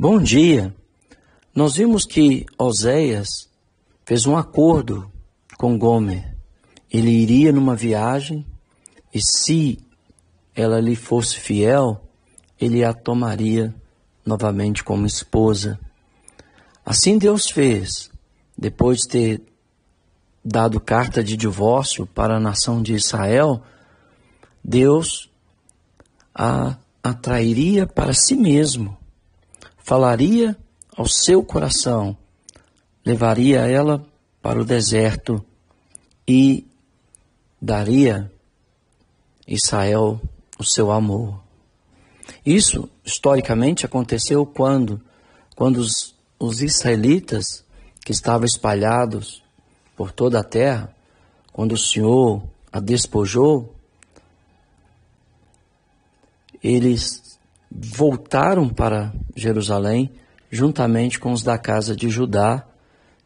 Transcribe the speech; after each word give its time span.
Bom 0.00 0.22
dia. 0.22 0.72
Nós 1.52 1.74
vimos 1.74 2.04
que 2.04 2.46
Oséias 2.56 3.26
fez 4.04 4.26
um 4.26 4.36
acordo 4.36 5.10
com 5.56 5.76
Gomer. 5.76 6.36
Ele 6.88 7.10
iria 7.10 7.50
numa 7.50 7.74
viagem 7.74 8.46
e 9.12 9.18
se 9.20 9.76
ela 10.54 10.78
lhe 10.78 10.94
fosse 10.94 11.40
fiel, 11.40 12.00
ele 12.60 12.84
a 12.84 12.94
tomaria 12.94 13.74
novamente 14.24 14.84
como 14.84 15.04
esposa. 15.04 15.80
Assim 16.86 17.18
Deus 17.18 17.50
fez, 17.50 18.08
depois 18.56 18.98
de 18.98 19.08
ter 19.08 19.42
dado 20.44 20.78
carta 20.78 21.24
de 21.24 21.36
divórcio 21.36 22.06
para 22.06 22.36
a 22.36 22.40
nação 22.40 22.80
de 22.80 22.94
Israel, 22.94 23.64
Deus 24.62 25.28
a 26.32 26.76
atrairia 27.02 27.84
para 27.84 28.14
si 28.14 28.36
mesmo 28.36 28.96
falaria 29.88 30.54
ao 30.94 31.08
seu 31.08 31.42
coração, 31.42 32.14
levaria 33.02 33.60
ela 33.60 34.04
para 34.42 34.60
o 34.60 34.64
deserto 34.64 35.42
e 36.28 36.66
daria 37.58 38.30
Israel 39.46 40.20
o 40.58 40.62
seu 40.62 40.92
amor. 40.92 41.40
Isso 42.44 42.86
historicamente 43.02 43.86
aconteceu 43.86 44.44
quando 44.44 45.00
quando 45.56 45.78
os, 45.78 46.14
os 46.38 46.60
israelitas 46.60 47.64
que 48.04 48.12
estavam 48.12 48.44
espalhados 48.44 49.42
por 49.96 50.12
toda 50.12 50.40
a 50.40 50.44
terra, 50.44 50.94
quando 51.50 51.72
o 51.72 51.78
Senhor 51.78 52.42
a 52.70 52.78
despojou, 52.78 53.74
eles 56.62 57.27
voltaram 57.70 58.68
para 58.68 59.12
Jerusalém 59.36 60.10
juntamente 60.50 61.18
com 61.18 61.32
os 61.32 61.42
da 61.42 61.58
casa 61.58 61.94
de 61.94 62.08
Judá 62.08 62.66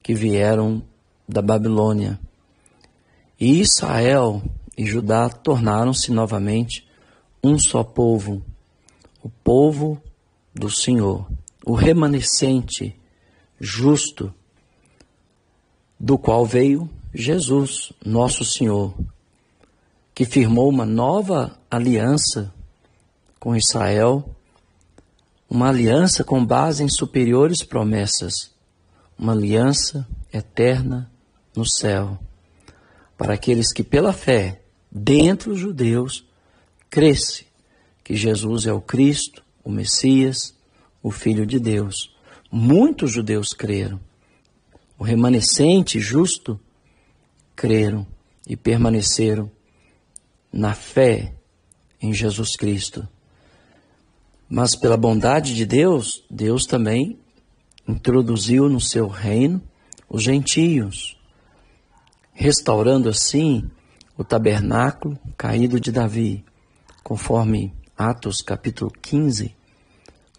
que 0.03 0.15
vieram 0.15 0.83
da 1.29 1.41
Babilônia. 1.41 2.19
E 3.39 3.61
Israel 3.61 4.43
e 4.77 4.85
Judá 4.85 5.29
tornaram-se 5.29 6.11
novamente 6.11 6.87
um 7.43 7.59
só 7.59 7.83
povo, 7.83 8.43
o 9.23 9.29
povo 9.29 10.01
do 10.55 10.71
Senhor, 10.71 11.27
o 11.65 11.75
remanescente 11.75 12.97
justo, 13.61 14.35
do 15.99 16.19
qual 16.19 16.45
veio 16.45 16.91
Jesus, 17.15 17.93
nosso 18.05 18.45
Senhor, 18.45 18.95
que 20.15 20.25
firmou 20.25 20.69
uma 20.69 20.85
nova 20.85 21.57
aliança 21.71 22.53
com 23.39 23.57
Israel, 23.57 24.25
uma 25.55 25.69
aliança 25.69 26.25
com 26.25 26.43
base 26.43 26.83
em 26.83 26.89
superiores 26.89 27.63
promessas, 27.63 28.33
uma 29.19 29.33
aliança 29.33 30.09
eterna 30.33 31.13
no 31.55 31.69
céu, 31.69 32.19
para 33.19 33.35
aqueles 33.35 33.71
que 33.71 33.83
pela 33.83 34.15
fé, 34.15 34.63
dentre 34.91 35.51
os 35.51 35.59
judeus, 35.59 36.27
cresce 36.89 37.47
que 38.03 38.17
Jesus 38.17 38.67
é 38.67 38.73
o 38.73 38.81
Cristo, 38.81 39.45
o 39.63 39.71
Messias, 39.71 40.57
o 41.03 41.11
Filho 41.11 41.45
de 41.45 41.61
Deus. 41.61 42.17
Muitos 42.51 43.13
judeus 43.13 43.49
creram. 43.49 44.01
O 44.99 45.05
remanescente 45.05 46.01
justo 46.01 46.59
creram 47.55 48.07
e 48.49 48.57
permaneceram 48.57 49.51
na 50.51 50.73
fé 50.73 51.35
em 52.01 52.11
Jesus 52.15 52.57
Cristo. 52.57 53.07
Mas 54.55 54.77
pela 54.77 54.99
bondade 54.99 55.55
de 55.55 55.65
Deus, 55.65 56.23
Deus 56.31 56.65
também 56.65 57.19
introduziu 57.89 58.69
no 58.69 58.83
seu 58.83 59.09
reino 59.09 59.63
os 60.11 60.23
gentios, 60.23 61.19
restaurando 62.35 63.09
assim 63.09 63.71
o 64.15 64.23
tabernáculo 64.23 65.19
caído 65.39 65.81
de 65.81 65.91
Davi, 65.91 66.45
conforme 67.03 67.73
Atos 67.97 68.43
capítulo 68.43 68.93
15, 69.01 69.57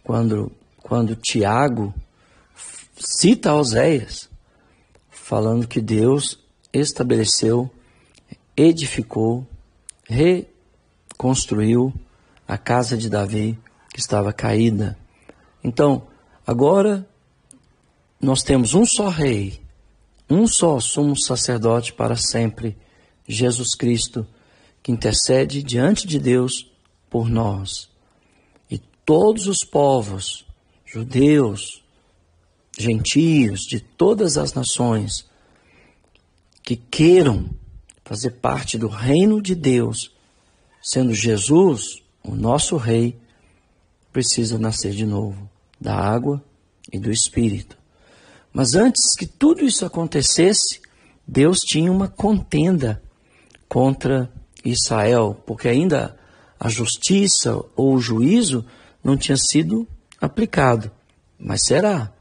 quando, 0.03 0.51
quando 0.77 1.15
Tiago 1.15 1.91
cita 2.95 3.51
Oséias, 3.55 4.29
falando 5.09 5.67
que 5.67 5.81
Deus 5.81 6.39
estabeleceu, 6.71 7.67
edificou, 8.55 9.43
reconstruiu 10.07 11.91
a 12.47 12.59
casa 12.59 12.95
de 12.95 13.09
Davi 13.09 13.57
que 13.93 13.99
estava 13.99 14.33
caída. 14.33 14.97
Então, 15.63 16.07
agora 16.45 17.07
nós 18.19 18.41
temos 18.41 18.73
um 18.73 18.83
só 18.85 19.07
rei, 19.07 19.61
um 20.27 20.47
só 20.47 20.79
sumo 20.79 21.15
sacerdote 21.15 21.93
para 21.93 22.15
sempre, 22.15 22.75
Jesus 23.27 23.75
Cristo, 23.77 24.25
que 24.81 24.91
intercede 24.91 25.61
diante 25.61 26.07
de 26.07 26.19
Deus 26.19 26.69
por 27.09 27.29
nós. 27.29 27.89
E 28.69 28.79
todos 29.05 29.47
os 29.47 29.59
povos, 29.59 30.45
judeus, 30.83 31.83
gentios, 32.77 33.61
de 33.61 33.79
todas 33.79 34.37
as 34.37 34.53
nações, 34.53 35.25
que 36.63 36.75
queiram 36.75 37.49
fazer 38.03 38.31
parte 38.31 38.77
do 38.77 38.87
reino 38.87 39.41
de 39.41 39.53
Deus, 39.53 40.11
sendo 40.81 41.13
Jesus 41.13 42.01
o 42.23 42.35
nosso 42.35 42.77
Rei, 42.77 43.17
precisa 44.13 44.59
nascer 44.59 44.91
de 44.91 45.05
novo 45.05 45.49
da 45.81 45.95
água 45.95 46.41
e 46.91 46.99
do 46.99 47.11
Espírito. 47.11 47.77
Mas 48.53 48.75
antes 48.75 49.15
que 49.17 49.25
tudo 49.25 49.65
isso 49.65 49.83
acontecesse, 49.83 50.79
Deus 51.27 51.57
tinha 51.57 51.91
uma 51.91 52.07
contenda 52.07 53.01
contra 53.67 54.31
Israel, 54.63 55.35
porque 55.47 55.67
ainda 55.67 56.15
a 56.59 56.69
justiça 56.69 57.59
ou 57.75 57.95
o 57.95 57.99
juízo 57.99 58.63
não 59.03 59.17
tinha 59.17 59.35
sido 59.35 59.87
aplicado. 60.21 60.91
Mas 61.37 61.65
será? 61.65 62.13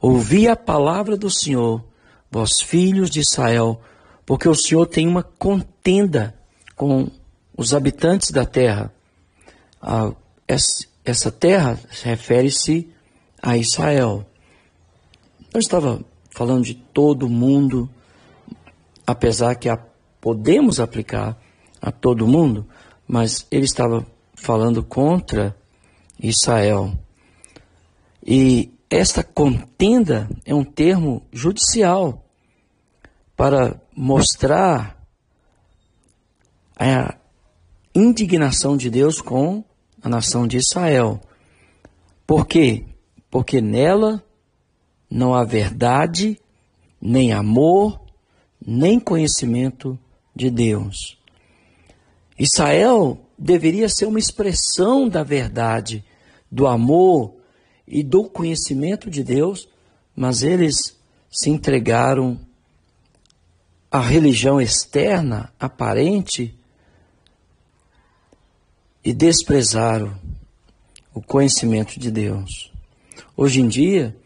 Ouvi 0.00 0.48
a 0.48 0.56
palavra 0.56 1.16
do 1.16 1.30
Senhor, 1.30 1.84
vós 2.30 2.62
filhos 2.62 3.10
de 3.10 3.20
Israel, 3.20 3.80
porque 4.24 4.48
o 4.48 4.54
Senhor 4.54 4.86
tem 4.86 5.06
uma 5.06 5.22
contenda 5.22 6.34
com 6.74 7.10
os 7.56 7.74
habitantes 7.74 8.30
da 8.30 8.46
terra. 8.46 8.92
Ah, 9.80 10.12
essa 11.04 11.30
terra 11.30 11.78
refere-se 12.02 12.92
a 13.40 13.56
Israel. 13.56 14.24
Eu 15.52 15.60
estava 15.60 16.04
falando 16.30 16.64
de 16.64 16.74
todo 16.74 17.28
mundo, 17.28 17.90
apesar 19.06 19.54
que 19.56 19.68
a, 19.68 19.76
podemos 20.20 20.80
aplicar 20.80 21.38
a 21.80 21.90
todo 21.90 22.26
mundo, 22.26 22.66
mas 23.06 23.46
ele 23.50 23.64
estava 23.64 24.06
falando 24.34 24.82
contra 24.82 25.56
Israel. 26.18 26.92
E 28.24 28.72
esta 28.88 29.24
contenda 29.24 30.28
é 30.44 30.54
um 30.54 30.64
termo 30.64 31.26
judicial 31.32 32.24
para 33.36 33.80
mostrar 33.94 35.04
a 36.78 37.16
indignação 37.94 38.76
de 38.76 38.88
Deus 38.88 39.20
com 39.20 39.64
a 40.02 40.08
nação 40.08 40.46
de 40.46 40.56
Israel. 40.56 41.20
Por 42.26 42.46
quê? 42.46 42.84
Porque 43.30 43.60
nela 43.60 44.22
não 45.10 45.34
há 45.34 45.44
verdade, 45.44 46.40
nem 47.00 47.32
amor, 47.32 48.00
nem 48.64 48.98
conhecimento 48.98 49.98
de 50.34 50.50
Deus. 50.50 51.18
Israel 52.38 53.18
deveria 53.38 53.88
ser 53.88 54.06
uma 54.06 54.18
expressão 54.18 55.08
da 55.08 55.22
verdade, 55.22 56.04
do 56.50 56.66
amor 56.66 57.34
e 57.86 58.02
do 58.02 58.24
conhecimento 58.24 59.10
de 59.10 59.22
Deus, 59.22 59.68
mas 60.16 60.42
eles 60.42 60.74
se 61.30 61.50
entregaram 61.50 62.38
à 63.90 64.00
religião 64.00 64.60
externa, 64.60 65.52
aparente, 65.58 66.54
e 69.04 69.12
desprezaram 69.12 70.14
o 71.12 71.20
conhecimento 71.20 71.98
de 71.98 72.10
Deus. 72.10 72.72
Hoje 73.36 73.60
em 73.60 73.68
dia, 73.68 74.16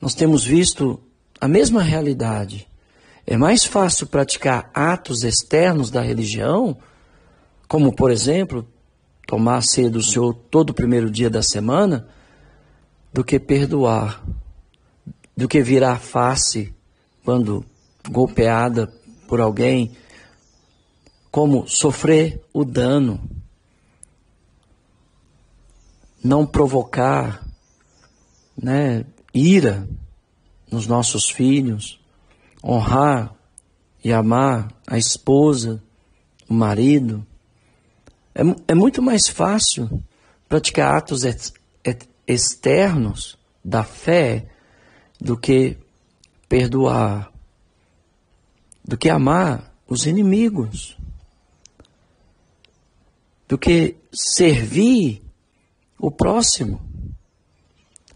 nós 0.00 0.14
temos 0.14 0.44
visto 0.44 1.00
a 1.40 1.48
mesma 1.48 1.82
realidade. 1.82 2.66
É 3.26 3.36
mais 3.36 3.64
fácil 3.64 4.06
praticar 4.06 4.70
atos 4.74 5.22
externos 5.22 5.90
da 5.90 6.00
religião, 6.00 6.76
como, 7.66 7.94
por 7.94 8.10
exemplo, 8.10 8.66
tomar 9.26 9.56
a 9.56 9.62
ceia 9.62 9.90
do 9.90 10.02
Senhor 10.02 10.34
todo 10.50 10.70
o 10.70 10.74
primeiro 10.74 11.10
dia 11.10 11.30
da 11.30 11.42
semana, 11.42 12.06
do 13.12 13.24
que 13.24 13.38
perdoar, 13.38 14.24
do 15.36 15.48
que 15.48 15.62
virar 15.62 15.98
face 15.98 16.74
quando 17.24 17.64
golpeada 18.08 18.92
por 19.28 19.40
alguém, 19.40 19.92
como 21.30 21.66
sofrer 21.66 22.42
o 22.52 22.64
dano 22.64 23.20
não 26.22 26.46
provocar 26.46 27.44
né, 28.56 29.04
ira 29.34 29.88
nos 30.70 30.86
nossos 30.86 31.28
filhos, 31.30 32.00
honrar 32.62 33.34
e 34.04 34.12
amar 34.12 34.72
a 34.86 34.96
esposa, 34.96 35.82
o 36.48 36.54
marido. 36.54 37.26
É, 38.34 38.42
é 38.68 38.74
muito 38.74 39.02
mais 39.02 39.28
fácil 39.28 40.02
praticar 40.48 40.96
atos 40.96 41.22
externos 42.26 43.38
da 43.64 43.84
fé 43.84 44.46
do 45.20 45.36
que 45.36 45.76
perdoar, 46.48 47.32
do 48.84 48.96
que 48.96 49.08
amar 49.08 49.72
os 49.88 50.06
inimigos, 50.06 50.96
do 53.48 53.58
que 53.58 53.96
servir 54.12 55.21
o 56.02 56.10
próximo, 56.10 56.82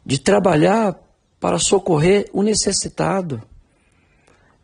de 0.05 0.19
trabalhar 0.19 1.01
para 1.39 1.57
socorrer 1.61 2.29
o 2.33 2.43
necessitado. 2.43 3.41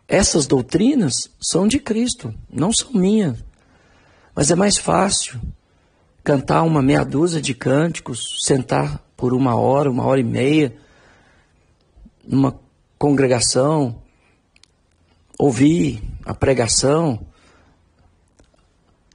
Essas 0.08 0.44
doutrinas 0.44 1.14
são 1.40 1.68
de 1.68 1.78
Cristo, 1.78 2.34
não 2.50 2.72
são 2.72 2.92
minhas. 2.92 3.38
Mas 4.34 4.50
é 4.50 4.56
mais 4.56 4.76
fácil 4.76 5.40
cantar 6.24 6.62
uma 6.62 6.82
meia 6.82 7.04
dúzia 7.04 7.40
de 7.40 7.54
cânticos, 7.54 8.40
sentar 8.44 9.00
por 9.16 9.32
uma 9.32 9.54
hora, 9.54 9.88
uma 9.88 10.04
hora 10.04 10.20
e 10.20 10.24
meia, 10.24 10.76
numa 12.26 12.58
congregação, 12.98 14.02
ouvir 15.38 16.02
a 16.24 16.34
pregação. 16.34 17.24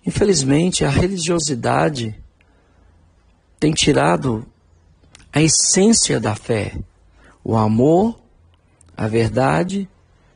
Infelizmente, 0.05 0.85
a 0.85 0.89
religiosidade 0.89 2.15
tem 3.59 3.73
tirado 3.73 4.45
a 5.33 5.41
essência 5.41 6.19
da 6.19 6.35
fé, 6.35 6.77
o 7.43 7.55
amor, 7.55 8.19
a 8.95 9.07
verdade 9.07 9.87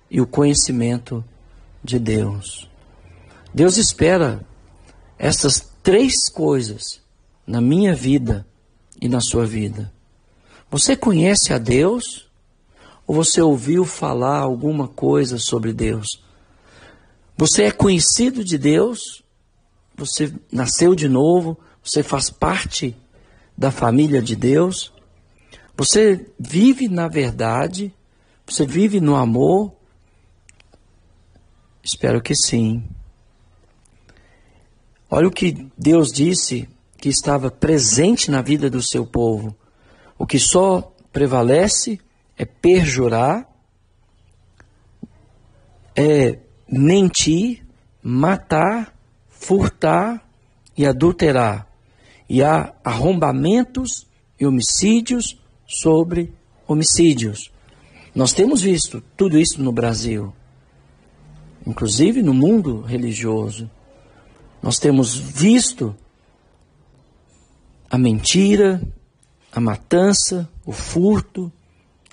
e 0.10 0.20
o 0.22 0.28
conhecimento 0.28 1.24
de 1.84 1.98
Deus. 1.98 2.70
Deus 3.54 3.78
espera 3.78 4.46
essas 5.18 5.72
três 5.84 6.30
coisas 6.32 7.02
na 7.46 7.60
minha 7.60 7.96
vida 7.96 8.46
e 9.00 9.10
na 9.10 9.20
sua 9.20 9.46
vida. 9.46 9.92
Você 10.70 10.96
conhece 10.96 11.54
a 11.54 11.58
Deus? 11.58 12.30
Ou 13.06 13.16
você 13.16 13.42
ouviu 13.42 13.84
falar 13.84 14.40
alguma 14.40 14.88
coisa 14.88 15.38
sobre 15.38 15.74
Deus? 15.74 16.08
Você 17.36 17.64
é 17.64 17.72
conhecido 17.72 18.44
de 18.44 18.58
Deus? 18.58 19.24
Você 19.98 20.34
nasceu 20.52 20.96
de 20.96 21.10
novo? 21.10 21.58
Você 21.84 22.04
faz 22.04 22.30
parte 22.30 22.96
da 23.62 23.70
família 23.70 24.24
de 24.24 24.36
Deus? 24.36 24.92
Você 25.78 26.26
vive 26.40 26.90
na 26.90 27.08
verdade? 27.08 27.94
Você 28.44 28.66
vive 28.66 29.00
no 29.00 29.16
amor? 29.16 29.72
Espero 31.84 32.20
que 32.24 32.34
sim. 32.36 32.84
Olha 35.12 35.28
o 35.28 35.32
que 35.32 35.68
Deus 35.78 36.12
disse 36.12 36.68
que 36.98 37.08
estava 37.08 37.52
presente 37.52 38.32
na 38.32 38.42
vida 38.42 38.68
do 38.68 38.82
seu 38.82 39.06
povo. 39.06 39.56
O 40.18 40.26
que 40.26 40.40
só 40.40 40.92
prevalece 41.14 42.02
é 42.36 42.46
perjurar, 42.46 43.48
é 45.96 46.40
mentir, 46.68 47.64
matar, 48.02 48.92
furtar 49.30 50.28
e 50.76 50.84
adulterar. 50.84 51.71
E 52.34 52.42
há 52.42 52.74
arrombamentos 52.82 54.08
e 54.40 54.46
homicídios 54.46 55.38
sobre 55.68 56.34
homicídios. 56.66 57.52
Nós 58.16 58.32
temos 58.32 58.62
visto 58.62 59.04
tudo 59.18 59.38
isso 59.38 59.62
no 59.62 59.74
Brasil, 59.74 60.34
inclusive 61.68 62.22
no 62.22 62.34
mundo 62.34 62.84
religioso. 62.84 63.70
Nós 64.64 64.78
temos 64.78 65.14
visto 65.14 65.94
a 67.90 67.98
mentira, 67.98 68.82
a 69.52 69.60
matança, 69.60 70.50
o 70.66 70.72
furto, 70.72 71.52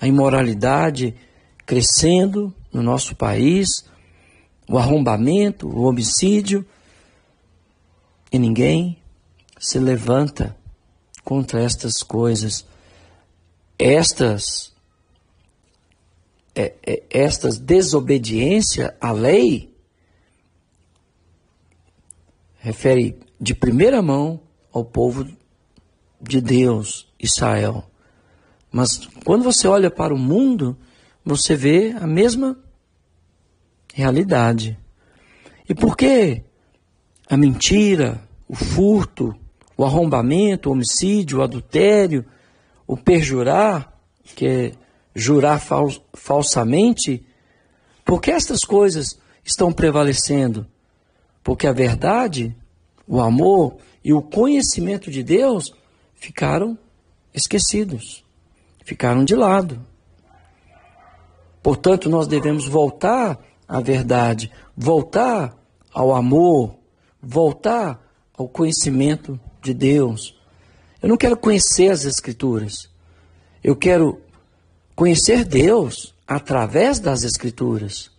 a 0.00 0.08
imoralidade 0.08 1.14
crescendo 1.64 2.52
no 2.72 2.82
nosso 2.82 3.14
país, 3.14 3.68
o 4.68 4.78
arrombamento, 4.78 5.68
o 5.68 5.82
homicídio, 5.82 6.66
e 8.32 8.38
ninguém 8.40 8.98
se 9.58 9.78
levanta 9.78 10.56
contra 11.24 11.62
estas 11.62 12.02
coisas. 12.02 12.66
Estas 13.78 14.72
é, 16.54 16.74
é, 16.84 17.02
estas 17.10 17.58
desobediência 17.58 18.96
à 19.00 19.12
lei 19.12 19.72
refere 22.58 23.16
de 23.40 23.54
primeira 23.54 24.02
mão 24.02 24.40
ao 24.72 24.84
povo 24.84 25.24
de 26.20 26.40
Deus, 26.40 27.06
Israel. 27.18 27.88
Mas 28.72 29.06
quando 29.24 29.44
você 29.44 29.68
olha 29.68 29.90
para 29.90 30.12
o 30.12 30.18
mundo, 30.18 30.76
você 31.24 31.54
vê 31.54 31.92
a 31.92 32.06
mesma 32.06 32.58
realidade. 33.94 34.76
E 35.68 35.74
por 35.74 35.96
que 35.96 36.42
a 37.28 37.36
mentira, 37.36 38.20
o 38.48 38.54
furto, 38.56 39.34
o 39.78 39.84
arrombamento, 39.84 40.68
o 40.68 40.72
homicídio, 40.72 41.38
o 41.38 41.42
adultério, 41.42 42.26
o 42.84 42.96
perjurar, 42.96 43.96
que 44.34 44.46
é 44.46 44.72
jurar 45.14 45.60
fal 45.60 45.88
falsamente, 46.14 47.24
por 48.04 48.20
que 48.20 48.32
estas 48.32 48.64
coisas 48.64 49.16
estão 49.44 49.72
prevalecendo? 49.72 50.66
Porque 51.44 51.64
a 51.64 51.72
verdade, 51.72 52.56
o 53.06 53.20
amor 53.20 53.76
e 54.04 54.12
o 54.12 54.20
conhecimento 54.20 55.12
de 55.12 55.22
Deus 55.22 55.72
ficaram 56.16 56.76
esquecidos, 57.32 58.24
ficaram 58.84 59.24
de 59.24 59.36
lado. 59.36 59.80
Portanto, 61.62 62.10
nós 62.10 62.26
devemos 62.26 62.66
voltar 62.66 63.38
à 63.68 63.80
verdade, 63.80 64.50
voltar 64.76 65.56
ao 65.92 66.12
amor, 66.12 66.76
voltar 67.22 68.07
ao 68.38 68.48
conhecimento 68.48 69.38
de 69.60 69.74
Deus. 69.74 70.34
Eu 71.02 71.08
não 71.08 71.16
quero 71.16 71.36
conhecer 71.36 71.90
as 71.90 72.04
Escrituras, 72.04 72.88
eu 73.62 73.74
quero 73.74 74.20
conhecer 74.94 75.44
Deus 75.44 76.14
através 76.26 77.00
das 77.00 77.24
Escrituras. 77.24 78.10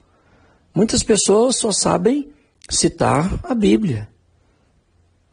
Muitas 0.75 1.01
pessoas 1.01 1.55
só 1.55 1.71
sabem 1.71 2.31
citar 2.69 3.39
a 3.43 3.55
Bíblia. 3.55 4.09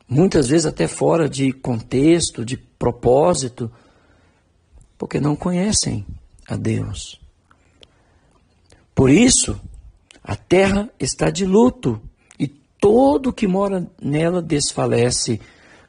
Muitas 0.08 0.46
vezes 0.49 0.66
até 0.66 0.87
fora 0.87 1.28
de 1.28 1.52
contexto, 1.52 2.44
de 2.44 2.56
propósito, 2.56 3.70
porque 4.96 5.20
não 5.20 5.34
conhecem 5.34 6.06
a 6.49 6.56
Deus. 6.56 7.20
Por 8.94 9.11
isso, 9.11 9.61
a 10.22 10.37
terra 10.37 10.88
está 10.99 11.28
de 11.28 11.44
luto 11.44 12.00
todo 12.87 13.33
que 13.33 13.49
mora 13.49 13.85
nela 14.00 14.40
desfalece, 14.40 15.40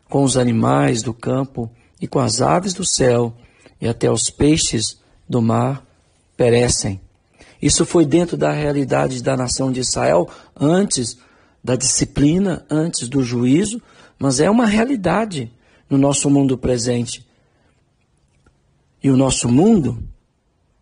com 0.09 0.23
os 0.23 0.35
animais 0.35 1.03
do 1.03 1.13
campo 1.13 1.69
e 2.01 2.07
com 2.07 2.17
as 2.17 2.41
aves 2.41 2.73
do 2.73 2.83
céu, 2.83 3.35
e 3.79 3.87
até 3.87 4.09
os 4.09 4.31
peixes 4.31 4.97
do 5.29 5.39
mar 5.39 5.85
perecem. 6.35 6.99
Isso 7.61 7.85
foi 7.85 8.03
dentro 8.03 8.35
da 8.35 8.51
realidade 8.51 9.21
da 9.21 9.37
nação 9.37 9.71
de 9.71 9.79
Israel 9.79 10.27
antes 10.59 11.19
da 11.63 11.75
disciplina 11.75 12.65
antes 12.67 13.07
do 13.07 13.21
juízo, 13.21 13.79
mas 14.17 14.39
é 14.39 14.49
uma 14.49 14.65
realidade 14.65 15.51
no 15.87 15.99
nosso 15.99 16.31
mundo 16.31 16.57
presente. 16.57 17.23
E 19.03 19.11
o 19.11 19.15
nosso 19.15 19.47
mundo 19.47 20.03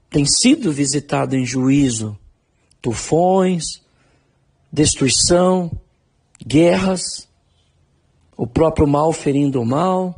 tem 0.10 0.26
sido 0.26 0.72
visitado 0.72 1.36
em 1.36 1.46
juízo, 1.46 2.18
tufões, 2.82 3.66
destruição, 4.72 5.70
guerras, 6.46 7.28
o 8.38 8.46
próprio 8.46 8.88
mal 8.88 9.12
ferindo 9.12 9.62
o 9.62 9.66
mal. 9.66 10.16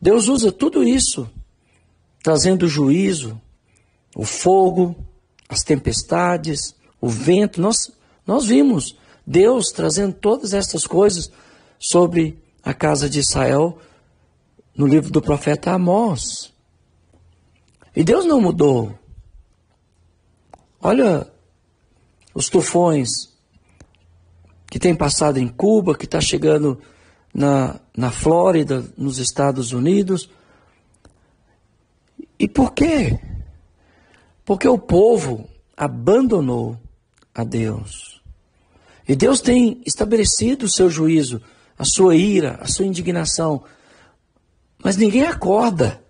Deus 0.00 0.28
usa 0.28 0.50
tudo 0.50 0.82
isso, 0.82 1.28
trazendo 2.22 2.68
juízo, 2.68 3.40
o 4.16 4.24
fogo, 4.24 4.96
as 5.48 5.62
tempestades, 5.62 6.74
o 7.00 7.08
vento. 7.08 7.60
Nós, 7.60 7.76
nós 8.26 8.46
vimos 8.46 8.96
Deus 9.26 9.66
trazendo 9.66 10.14
todas 10.14 10.52
essas 10.52 10.86
coisas 10.86 11.30
sobre 11.78 12.38
a 12.62 12.72
casa 12.72 13.08
de 13.08 13.20
Israel 13.20 13.78
no 14.76 14.86
livro 14.86 15.10
do 15.10 15.20
profeta 15.20 15.72
Amós. 15.72 16.52
E 17.94 18.02
Deus 18.02 18.24
não 18.24 18.40
mudou. 18.40 18.98
Olha 20.80 21.30
os 22.34 22.48
tufões 22.48 23.31
que 24.72 24.78
tem 24.78 24.94
passado 24.94 25.38
em 25.38 25.48
Cuba, 25.48 25.94
que 25.94 26.06
está 26.06 26.18
chegando 26.18 26.80
na, 27.34 27.78
na 27.94 28.10
Flórida, 28.10 28.82
nos 28.96 29.18
Estados 29.18 29.72
Unidos. 29.72 30.30
E 32.38 32.48
por 32.48 32.72
quê? 32.72 33.20
Porque 34.46 34.66
o 34.66 34.78
povo 34.78 35.46
abandonou 35.76 36.80
a 37.34 37.44
Deus. 37.44 38.22
E 39.06 39.14
Deus 39.14 39.42
tem 39.42 39.82
estabelecido 39.84 40.64
o 40.64 40.72
seu 40.72 40.88
juízo, 40.88 41.42
a 41.78 41.84
sua 41.84 42.16
ira, 42.16 42.58
a 42.58 42.66
sua 42.66 42.86
indignação. 42.86 43.64
Mas 44.82 44.96
ninguém 44.96 45.26
acorda 45.26 46.02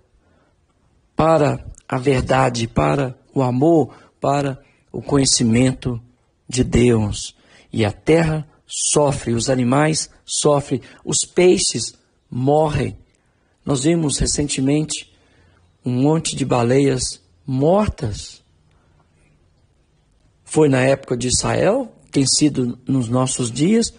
para 1.17 1.67
a 1.89 1.99
verdade, 1.99 2.69
para 2.69 3.19
o 3.35 3.43
amor, 3.43 3.93
para 4.21 4.63
o 4.93 5.03
conhecimento 5.03 6.01
de 6.49 6.63
Deus. 6.63 7.35
E 7.73 7.85
a 7.85 7.91
terra 7.91 8.47
sofre, 8.73 9.35
os 9.35 9.51
animais 9.51 10.09
sofrem, 10.25 10.81
os 11.05 11.19
peixes 11.35 11.93
morrem. 12.31 12.97
Nós 13.65 13.85
vimos 13.85 14.19
recentemente 14.19 15.13
um 15.85 15.93
monte 15.93 16.35
de 16.35 16.45
baleias 16.45 17.21
mortas. 17.47 18.43
Foi 20.43 20.69
na 20.69 20.81
época 20.81 21.17
de 21.17 21.29
Israel, 21.29 21.93
tem 22.11 22.25
sido 22.27 22.79
nos 22.87 23.09
nossos 23.09 23.51
dias, 23.51 23.93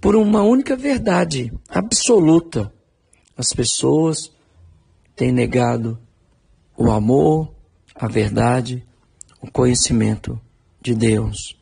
por 0.00 0.14
uma 0.14 0.42
única 0.42 0.76
verdade 0.76 1.52
absoluta. 1.68 2.72
As 3.36 3.48
pessoas 3.48 4.30
têm 5.14 5.32
negado 5.32 5.98
o 6.76 6.90
amor, 6.90 7.54
a 7.94 8.06
verdade, 8.06 8.86
o 9.40 9.50
conhecimento 9.50 10.38
de 10.80 10.94
Deus. 10.94 11.55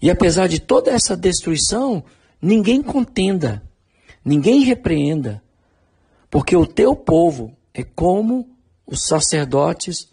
E 0.00 0.10
apesar 0.10 0.48
de 0.48 0.60
toda 0.60 0.90
essa 0.90 1.16
destruição, 1.16 2.04
ninguém 2.40 2.82
contenda, 2.82 3.62
ninguém 4.24 4.62
repreenda, 4.62 5.42
porque 6.30 6.56
o 6.56 6.66
teu 6.66 6.94
povo 6.94 7.56
é 7.72 7.82
como 7.82 8.48
os 8.86 9.06
sacerdotes, 9.06 10.08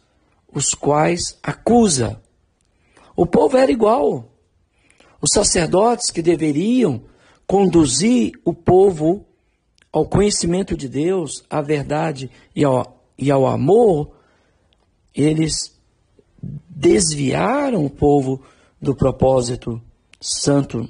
os 0.52 0.74
quais 0.74 1.38
acusa. 1.44 2.22
O 3.16 3.26
povo 3.26 3.58
era 3.58 3.72
igual. 3.72 4.30
Os 5.22 5.30
sacerdotes 5.34 6.10
que 6.12 6.22
deveriam 6.22 7.04
conduzir 7.46 8.34
o 8.44 8.54
povo 8.54 9.26
ao 9.92 10.06
conhecimento 10.06 10.76
de 10.76 10.90
Deus, 10.90 11.44
à 11.50 11.62
verdade 11.62 12.32
e 12.56 12.64
ao, 12.64 13.06
e 13.18 13.30
ao 13.30 13.46
amor, 13.46 14.12
eles 15.14 15.54
desviaram 16.42 17.86
o 17.86 17.90
povo 17.90 18.42
do 18.84 18.94
propósito 18.94 19.82
santo 20.20 20.88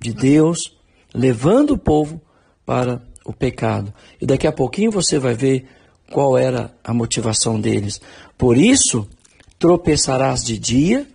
de 0.00 0.12
Deus, 0.12 0.76
levando 1.12 1.72
o 1.72 1.78
povo 1.78 2.20
para 2.64 3.02
o 3.24 3.32
pecado. 3.32 3.92
E 4.20 4.26
daqui 4.26 4.46
a 4.46 4.52
pouquinho 4.52 4.90
você 4.90 5.18
vai 5.18 5.34
ver 5.34 5.66
qual 6.12 6.38
era 6.38 6.72
a 6.84 6.94
motivação 6.94 7.60
deles. 7.60 8.00
Por 8.38 8.56
isso, 8.56 9.08
tropeçarás 9.58 10.44
de 10.44 10.56
dia, 10.58 11.08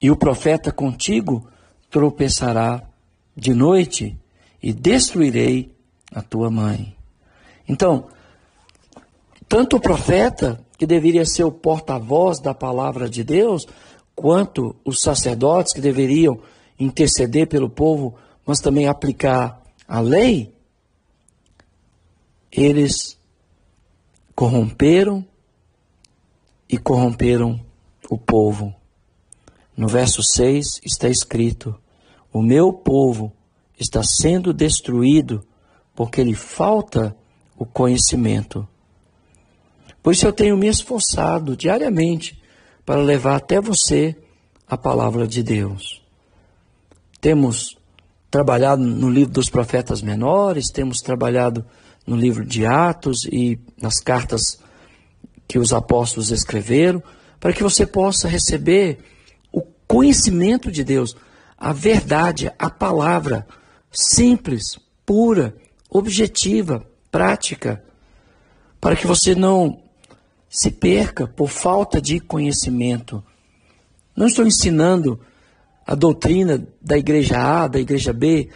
e 0.00 0.10
o 0.10 0.16
profeta 0.16 0.72
contigo 0.72 1.46
tropeçará 1.90 2.82
de 3.36 3.52
noite, 3.52 4.16
e 4.62 4.72
destruirei 4.72 5.70
a 6.12 6.22
tua 6.22 6.50
mãe. 6.50 6.96
Então, 7.68 8.06
tanto 9.48 9.76
o 9.76 9.80
profeta, 9.80 10.64
que 10.78 10.86
deveria 10.86 11.24
ser 11.24 11.44
o 11.44 11.52
porta-voz 11.52 12.40
da 12.40 12.54
palavra 12.54 13.08
de 13.08 13.24
Deus, 13.24 13.66
quanto 14.16 14.74
os 14.82 15.00
sacerdotes, 15.00 15.74
que 15.74 15.80
deveriam 15.80 16.40
interceder 16.80 17.46
pelo 17.46 17.68
povo, 17.68 18.14
mas 18.44 18.58
também 18.58 18.88
aplicar 18.88 19.62
a 19.86 20.00
lei, 20.00 20.52
eles 22.50 23.18
corromperam 24.34 25.24
e 26.68 26.78
corromperam 26.78 27.60
o 28.10 28.16
povo. 28.16 28.74
No 29.76 29.86
verso 29.86 30.22
6 30.22 30.80
está 30.84 31.08
escrito: 31.08 31.78
O 32.32 32.40
meu 32.40 32.72
povo 32.72 33.32
está 33.78 34.02
sendo 34.02 34.54
destruído 34.54 35.46
porque 35.94 36.24
lhe 36.24 36.34
falta 36.34 37.14
o 37.56 37.66
conhecimento. 37.66 38.66
Por 40.02 40.12
isso 40.12 40.26
eu 40.26 40.32
tenho 40.32 40.56
me 40.56 40.68
esforçado 40.68 41.56
diariamente 41.56 42.35
para 42.86 43.02
levar 43.02 43.34
até 43.34 43.60
você 43.60 44.16
a 44.68 44.78
palavra 44.78 45.26
de 45.26 45.42
Deus. 45.42 46.00
Temos 47.20 47.76
trabalhado 48.30 48.82
no 48.82 49.10
livro 49.10 49.32
dos 49.32 49.50
profetas 49.50 50.00
menores, 50.00 50.70
temos 50.72 50.98
trabalhado 50.98 51.66
no 52.06 52.14
livro 52.14 52.44
de 52.44 52.64
Atos 52.64 53.24
e 53.24 53.58
nas 53.82 53.98
cartas 53.98 54.40
que 55.48 55.58
os 55.58 55.72
apóstolos 55.72 56.30
escreveram, 56.30 57.02
para 57.40 57.52
que 57.52 57.62
você 57.62 57.84
possa 57.84 58.28
receber 58.28 58.98
o 59.52 59.62
conhecimento 59.88 60.70
de 60.70 60.84
Deus, 60.84 61.16
a 61.58 61.72
verdade, 61.72 62.52
a 62.56 62.70
palavra 62.70 63.46
simples, 63.90 64.62
pura, 65.04 65.56
objetiva, 65.90 66.86
prática, 67.10 67.82
para 68.80 68.94
que 68.94 69.06
você 69.06 69.34
não 69.34 69.85
se 70.48 70.70
perca 70.70 71.26
por 71.26 71.48
falta 71.48 72.00
de 72.00 72.20
conhecimento. 72.20 73.22
Não 74.16 74.26
estou 74.26 74.46
ensinando 74.46 75.20
a 75.86 75.94
doutrina 75.94 76.66
da 76.80 76.96
igreja 76.96 77.38
A, 77.38 77.68
da 77.68 77.78
igreja 77.78 78.12
B, 78.12 78.48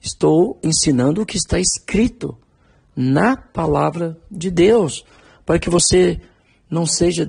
estou 0.00 0.58
ensinando 0.62 1.22
o 1.22 1.26
que 1.26 1.36
está 1.36 1.58
escrito 1.58 2.36
na 2.96 3.36
palavra 3.36 4.18
de 4.30 4.50
Deus, 4.50 5.04
para 5.44 5.58
que 5.58 5.70
você 5.70 6.20
não 6.70 6.86
seja 6.86 7.28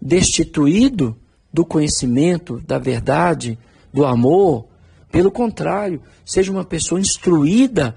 destituído 0.00 1.16
do 1.52 1.64
conhecimento, 1.64 2.60
da 2.66 2.78
verdade, 2.78 3.58
do 3.92 4.04
amor. 4.04 4.66
Pelo 5.10 5.30
contrário, 5.30 6.02
seja 6.24 6.52
uma 6.52 6.64
pessoa 6.64 7.00
instruída 7.00 7.96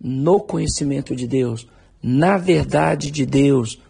no 0.00 0.40
conhecimento 0.40 1.14
de 1.14 1.26
Deus, 1.26 1.66
na 2.02 2.36
verdade 2.36 3.10
de 3.10 3.24
Deus, 3.24 3.80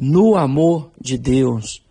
no 0.00 0.34
amor 0.34 0.90
de 0.98 1.18
Deus. 1.18 1.84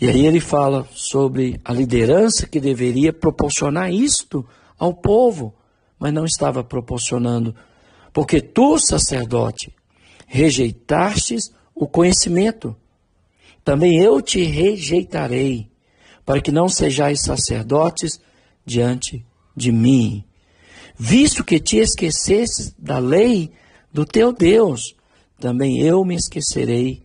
E 0.00 0.08
aí 0.08 0.26
ele 0.26 0.40
fala 0.40 0.88
sobre 0.92 1.60
a 1.64 1.72
liderança 1.72 2.46
que 2.46 2.58
deveria 2.58 3.12
proporcionar 3.12 3.92
isto 3.92 4.44
ao 4.76 4.92
povo, 4.92 5.54
mas 5.98 6.12
não 6.12 6.24
estava 6.24 6.64
proporcionando 6.64 7.54
porque 8.12 8.40
tu, 8.40 8.78
sacerdote, 8.78 9.72
rejeitastes 10.26 11.52
o 11.74 11.86
conhecimento. 11.86 12.76
Também 13.64 14.00
eu 14.00 14.20
te 14.20 14.42
rejeitarei, 14.42 15.70
para 16.24 16.40
que 16.40 16.50
não 16.50 16.68
sejais 16.68 17.22
sacerdotes 17.22 18.20
diante 18.64 19.24
de 19.56 19.70
mim. 19.70 20.24
Visto 20.98 21.44
que 21.44 21.60
te 21.60 21.76
esquecesses 21.76 22.74
da 22.78 22.98
lei 22.98 23.52
do 23.92 24.04
teu 24.04 24.32
Deus, 24.32 24.94
também 25.40 25.80
eu 25.80 26.04
me 26.04 26.14
esquecerei 26.14 27.02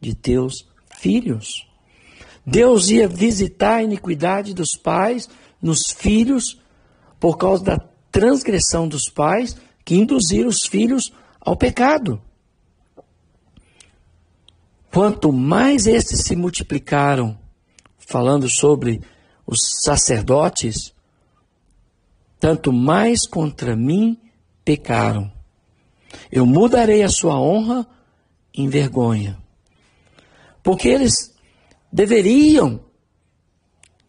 de 0.00 0.14
teus 0.14 0.68
filhos. 0.96 1.66
Deus 2.46 2.88
ia 2.88 3.08
visitar 3.08 3.76
a 3.76 3.82
iniquidade 3.82 4.54
dos 4.54 4.70
pais 4.82 5.28
nos 5.60 5.80
filhos 5.96 6.58
por 7.18 7.36
causa 7.36 7.64
da 7.64 7.78
transgressão 8.12 8.86
dos 8.86 9.10
pais 9.12 9.56
que 9.84 9.94
induziram 9.94 10.48
os 10.48 10.66
filhos 10.68 11.12
ao 11.40 11.56
pecado. 11.56 12.20
Quanto 14.90 15.32
mais 15.32 15.86
estes 15.86 16.24
se 16.24 16.36
multiplicaram, 16.36 17.38
falando 17.98 18.48
sobre 18.48 19.00
os 19.46 19.58
sacerdotes, 19.84 20.94
tanto 22.40 22.72
mais 22.72 23.26
contra 23.26 23.76
mim 23.76 24.18
pecaram. 24.64 25.37
Eu 26.30 26.46
mudarei 26.46 27.02
a 27.02 27.08
sua 27.08 27.40
honra 27.40 27.86
em 28.54 28.68
vergonha. 28.68 29.38
Porque 30.62 30.88
eles 30.88 31.12
deveriam 31.92 32.80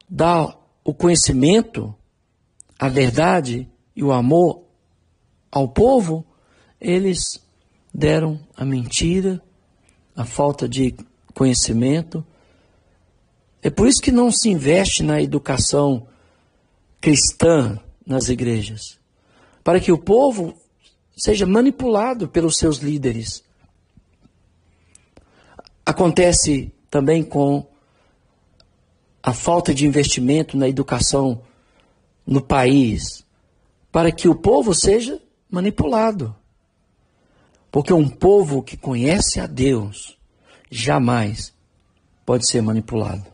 dar 0.09 0.57
o 0.83 0.93
conhecimento, 0.93 1.93
a 2.77 2.89
verdade 2.89 3.69
e 3.95 4.03
o 4.03 4.11
amor 4.11 4.63
ao 5.51 5.67
povo, 5.67 6.25
eles 6.79 7.19
deram 7.93 8.39
a 8.55 8.63
mentira, 8.63 9.41
a 10.15 10.25
falta 10.25 10.67
de 10.67 10.95
conhecimento. 11.33 12.25
É 13.61 13.69
por 13.69 13.87
isso 13.87 14.01
que 14.01 14.11
não 14.11 14.31
se 14.31 14.49
investe 14.49 15.03
na 15.03 15.21
educação 15.21 16.07
cristã 17.01 17.79
nas 18.05 18.27
igrejas, 18.27 18.99
para 19.63 19.79
que 19.79 19.91
o 19.91 19.97
povo 19.97 20.53
seja 21.19 21.45
manipulado 21.45 22.27
pelos 22.27 22.57
seus 22.57 22.77
líderes. 22.77 23.43
Acontece 25.85 26.71
também 26.89 27.23
com 27.23 27.67
a 29.21 29.33
falta 29.33 29.73
de 29.73 29.85
investimento 29.85 30.55
na 30.57 30.67
educação 30.67 31.41
no 32.25 32.41
país, 32.41 33.25
para 33.91 34.11
que 34.11 34.29
o 34.29 34.35
povo 34.35 34.73
seja 34.73 35.21
manipulado. 35.49 36.35
Porque 37.71 37.93
um 37.93 38.07
povo 38.07 38.63
que 38.63 38.77
conhece 38.77 39.39
a 39.39 39.45
Deus 39.45 40.17
jamais 40.71 41.53
pode 42.25 42.49
ser 42.49 42.61
manipulado. 42.61 43.25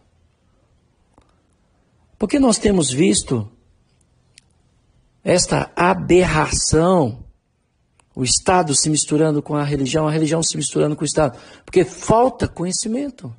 Porque 2.17 2.39
nós 2.39 2.57
temos 2.57 2.91
visto 2.91 3.49
esta 5.23 5.71
aberração, 5.75 7.24
o 8.15 8.23
Estado 8.23 8.73
se 8.73 8.89
misturando 8.89 9.41
com 9.41 9.55
a 9.55 9.63
religião, 9.63 10.07
a 10.07 10.11
religião 10.11 10.41
se 10.41 10.55
misturando 10.55 10.95
com 10.95 11.01
o 11.01 11.05
Estado, 11.05 11.37
porque 11.65 11.83
falta 11.83 12.47
conhecimento, 12.47 13.35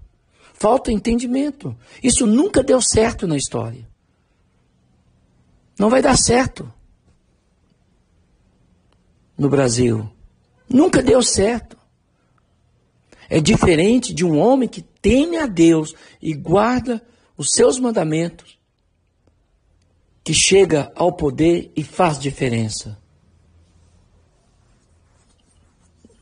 falta 0.52 0.92
entendimento. 0.92 1.74
Isso 2.02 2.26
nunca 2.26 2.62
deu 2.62 2.80
certo 2.82 3.26
na 3.26 3.38
história. 3.38 3.88
Não 5.78 5.88
vai 5.88 6.02
dar 6.02 6.16
certo 6.16 6.70
no 9.36 9.48
Brasil. 9.48 10.10
Nunca 10.68 11.02
deu 11.02 11.22
certo. 11.22 11.76
É 13.30 13.40
diferente 13.40 14.12
de 14.12 14.24
um 14.24 14.38
homem 14.38 14.68
que 14.68 14.82
teme 14.82 15.38
a 15.38 15.46
Deus 15.46 15.94
e 16.20 16.34
guarda 16.34 17.02
os 17.36 17.48
seus 17.50 17.78
mandamentos, 17.78 18.58
que 20.22 20.32
chega 20.32 20.92
ao 20.94 21.12
poder 21.12 21.72
e 21.74 21.82
faz 21.82 22.18
diferença. 22.18 22.98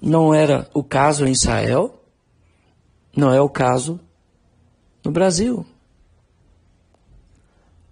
Não 0.05 0.35
era 0.35 0.69
o 0.75 0.85
caso 0.85 1.25
em 1.25 1.33
Israel, 1.33 1.99
não 3.17 3.33
é 3.33 3.41
o 3.41 3.49
caso 3.49 3.99
no 5.03 5.11
Brasil. 5.11 5.65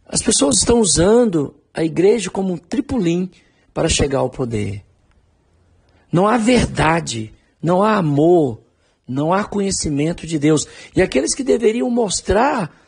As 0.05 0.21
pessoas 0.21 0.59
estão 0.59 0.79
usando 0.79 1.55
a 1.73 1.83
igreja 1.83 2.29
como 2.29 2.53
um 2.53 2.59
tripulim 2.59 3.31
para 3.73 3.89
chegar 3.89 4.19
ao 4.19 4.29
poder. 4.29 4.85
Não 6.13 6.29
há 6.29 6.37
verdade, 6.37 7.33
não 7.63 7.83
há 7.83 7.97
amor, 7.97 8.61
não 9.09 9.33
há 9.33 9.43
conhecimento 9.43 10.27
de 10.27 10.39
Deus. 10.39 10.69
E 10.95 11.01
aqueles 11.01 11.35
que 11.35 11.43
deveriam 11.43 11.89
mostrar 11.89 12.79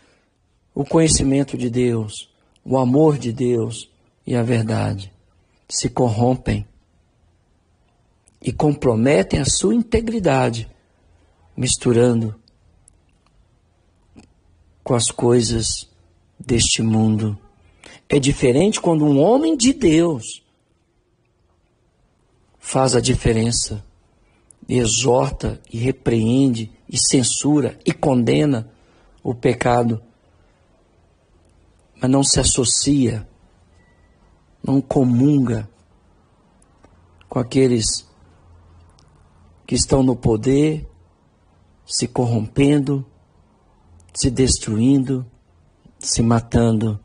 o 0.75 0.85
conhecimento 0.85 1.57
de 1.57 1.71
Deus, 1.71 2.31
o 2.63 2.77
amor 2.77 3.17
de 3.17 3.33
Deus 3.33 3.91
e 4.27 4.37
a 4.37 4.43
verdade, 4.43 5.11
se 5.67 5.89
corrompem 5.89 6.69
e 8.45 8.53
comprometem 8.53 9.41
a 9.41 9.47
sua 9.47 9.75
integridade, 9.75 10.71
misturando 11.57 12.39
com 14.83 14.95
as 14.95 15.07
coisas 15.07 15.89
deste 16.39 16.83
mundo. 16.83 17.39
É 18.07 18.19
diferente 18.19 18.83
quando 18.83 19.07
um 19.07 19.19
homem 19.19 19.57
de 19.57 19.73
Deus 19.73 20.45
faz 22.59 22.95
a 22.95 23.01
diferença, 23.01 23.83
e 24.69 24.79
exorta 24.79 25.61
e 25.71 25.79
repreende 25.79 26.73
e 26.89 26.97
censura 26.99 27.79
e 27.85 27.93
condena 27.93 28.71
o 29.23 29.35
pecado, 29.35 30.03
mas 32.01 32.11
não 32.11 32.23
se 32.23 32.41
associa, 32.41 33.27
não 34.63 34.81
comunga 34.81 35.69
com 37.29 37.39
aqueles 37.39 38.07
que 39.67 39.75
estão 39.75 40.03
no 40.03 40.15
poder, 40.15 40.87
se 41.87 42.07
corrompendo, 42.07 43.05
se 44.15 44.31
destruindo, 44.31 45.27
se 45.99 46.23
matando. 46.23 46.99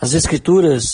As 0.00 0.12
Escrituras 0.12 0.84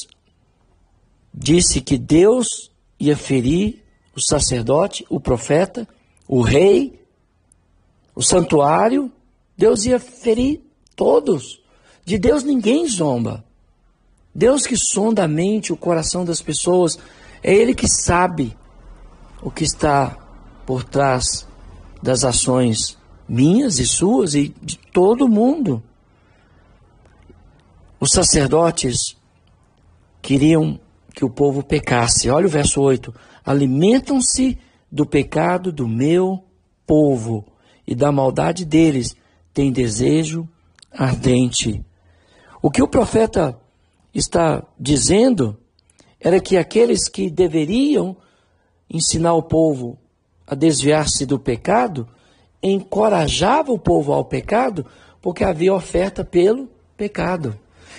disse 1.32 1.80
que 1.80 1.98
Deus 1.98 2.70
ia 2.98 3.16
ferir 3.16 3.82
o 4.14 4.20
sacerdote, 4.20 5.04
o 5.10 5.18
profeta, 5.18 5.86
o 6.28 6.40
rei, 6.40 7.02
o 8.14 8.22
santuário, 8.22 9.10
Deus 9.56 9.84
ia 9.84 9.98
ferir 9.98 10.62
todos. 10.94 11.60
De 12.04 12.18
Deus 12.18 12.44
ninguém 12.44 12.86
zomba. 12.86 13.44
Deus 14.34 14.66
que 14.66 14.76
sonda 14.76 15.24
a 15.24 15.28
mente, 15.28 15.72
o 15.72 15.76
coração 15.76 16.24
das 16.24 16.40
pessoas, 16.40 16.98
é 17.42 17.54
Ele 17.54 17.74
que 17.74 17.88
sabe 17.88 18.56
o 19.44 19.50
que 19.50 19.62
está 19.62 20.16
por 20.64 20.82
trás 20.82 21.46
das 22.02 22.24
ações 22.24 22.96
minhas 23.28 23.78
e 23.78 23.86
suas 23.86 24.34
e 24.34 24.54
de 24.60 24.78
todo 24.78 25.28
mundo. 25.28 25.82
Os 28.00 28.10
sacerdotes 28.10 28.96
queriam 30.22 30.80
que 31.14 31.24
o 31.24 31.30
povo 31.30 31.62
pecasse. 31.62 32.30
Olha 32.30 32.46
o 32.46 32.50
verso 32.50 32.80
8: 32.80 33.14
Alimentam-se 33.44 34.58
do 34.90 35.04
pecado 35.04 35.70
do 35.70 35.86
meu 35.86 36.42
povo 36.86 37.44
e 37.86 37.94
da 37.94 38.10
maldade 38.10 38.64
deles, 38.64 39.14
tem 39.52 39.70
desejo 39.70 40.48
ardente. 40.90 41.84
O 42.62 42.70
que 42.70 42.82
o 42.82 42.88
profeta 42.88 43.58
está 44.14 44.64
dizendo 44.78 45.58
era 46.18 46.40
que 46.40 46.56
aqueles 46.56 47.08
que 47.08 47.28
deveriam 47.28 48.16
ensinar 48.88 49.34
o 49.34 49.42
povo 49.42 49.98
a 50.46 50.54
desviar-se 50.54 51.24
do 51.24 51.38
pecado, 51.38 52.08
encorajavam 52.62 53.74
o 53.74 53.78
povo 53.78 54.12
ao 54.12 54.24
pecado, 54.24 54.86
porque 55.20 55.44
havia 55.44 55.74
oferta 55.74 56.24
pelo 56.24 56.68
pecado. 56.96 57.58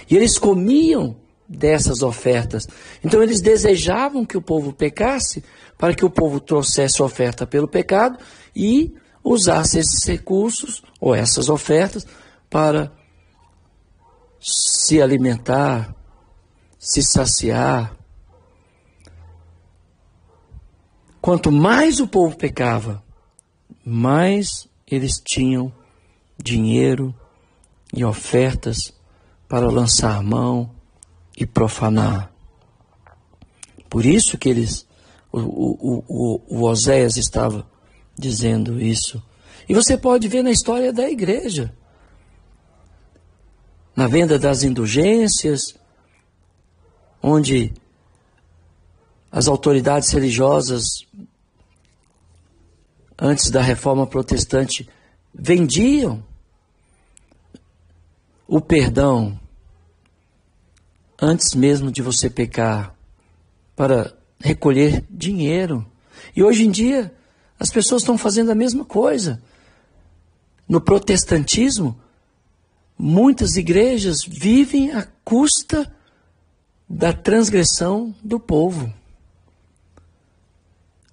E 0.10 0.16
eles 0.16 0.38
comiam 0.38 1.16
dessas 1.48 2.02
ofertas. 2.02 2.68
Então 3.04 3.22
eles 3.22 3.42
desejavam 3.42 4.26
que 4.26 4.38
o 4.38 4.42
povo 4.42 4.74
pecasse 4.74 5.44
para 5.78 5.94
que 5.94 6.06
o 6.06 6.10
povo 6.10 6.40
trouxesse 6.40 7.02
oferta 7.02 7.46
pelo 7.46 7.68
pecado 7.68 8.18
e 8.56 8.94
usasse 9.24 9.80
esses 9.80 10.04
recursos 10.06 10.84
ou 11.00 11.14
essas 11.14 11.50
ofertas 11.50 12.06
para 12.50 12.92
se 14.40 15.02
alimentar, 15.02 15.96
se 16.78 17.02
saciar. 17.02 17.95
Quanto 21.26 21.52
mais 21.52 22.00
o 22.00 22.08
povo 22.08 22.38
pecava, 22.38 23.04
mais 23.84 24.68
eles 24.86 25.14
tinham 25.14 25.74
dinheiro 26.38 27.16
e 27.92 28.06
ofertas 28.06 28.94
para 29.50 29.68
lançar 29.68 30.22
mão 30.22 30.70
e 31.36 31.44
profanar. 31.44 32.32
Por 33.90 34.06
isso 34.06 34.38
que 34.38 34.48
eles, 34.48 34.86
o, 35.32 35.40
o, 35.40 36.04
o, 36.08 36.42
o 36.48 36.70
Oséias 36.70 37.18
estava 37.18 37.68
dizendo 38.16 38.80
isso. 38.80 39.20
E 39.68 39.74
você 39.74 39.98
pode 39.98 40.28
ver 40.28 40.44
na 40.44 40.52
história 40.52 40.94
da 40.94 41.10
igreja. 41.10 41.74
Na 43.96 44.06
venda 44.06 44.38
das 44.38 44.62
indulgências, 44.62 45.74
onde 47.20 47.74
as 49.36 49.50
autoridades 49.50 50.12
religiosas, 50.12 50.84
antes 53.18 53.50
da 53.50 53.62
reforma 53.62 54.06
protestante, 54.06 54.88
vendiam 55.34 56.24
o 58.48 58.62
perdão 58.62 59.40
antes 61.22 61.56
mesmo 61.56 61.92
de 61.92 62.02
você 62.02 62.30
pecar, 62.30 62.94
para 63.76 64.14
recolher 64.40 65.04
dinheiro. 65.10 65.86
E 66.36 66.44
hoje 66.44 66.66
em 66.66 66.72
dia, 66.72 67.14
as 67.60 67.70
pessoas 67.70 68.02
estão 68.02 68.18
fazendo 68.18 68.52
a 68.52 68.56
mesma 68.56 68.86
coisa. 68.86 69.42
No 70.68 70.82
protestantismo, 70.82 72.00
muitas 72.98 73.56
igrejas 73.56 74.18
vivem 74.28 74.92
à 74.92 75.08
custa 75.24 75.94
da 76.88 77.12
transgressão 77.12 78.14
do 78.24 78.40
povo, 78.40 78.94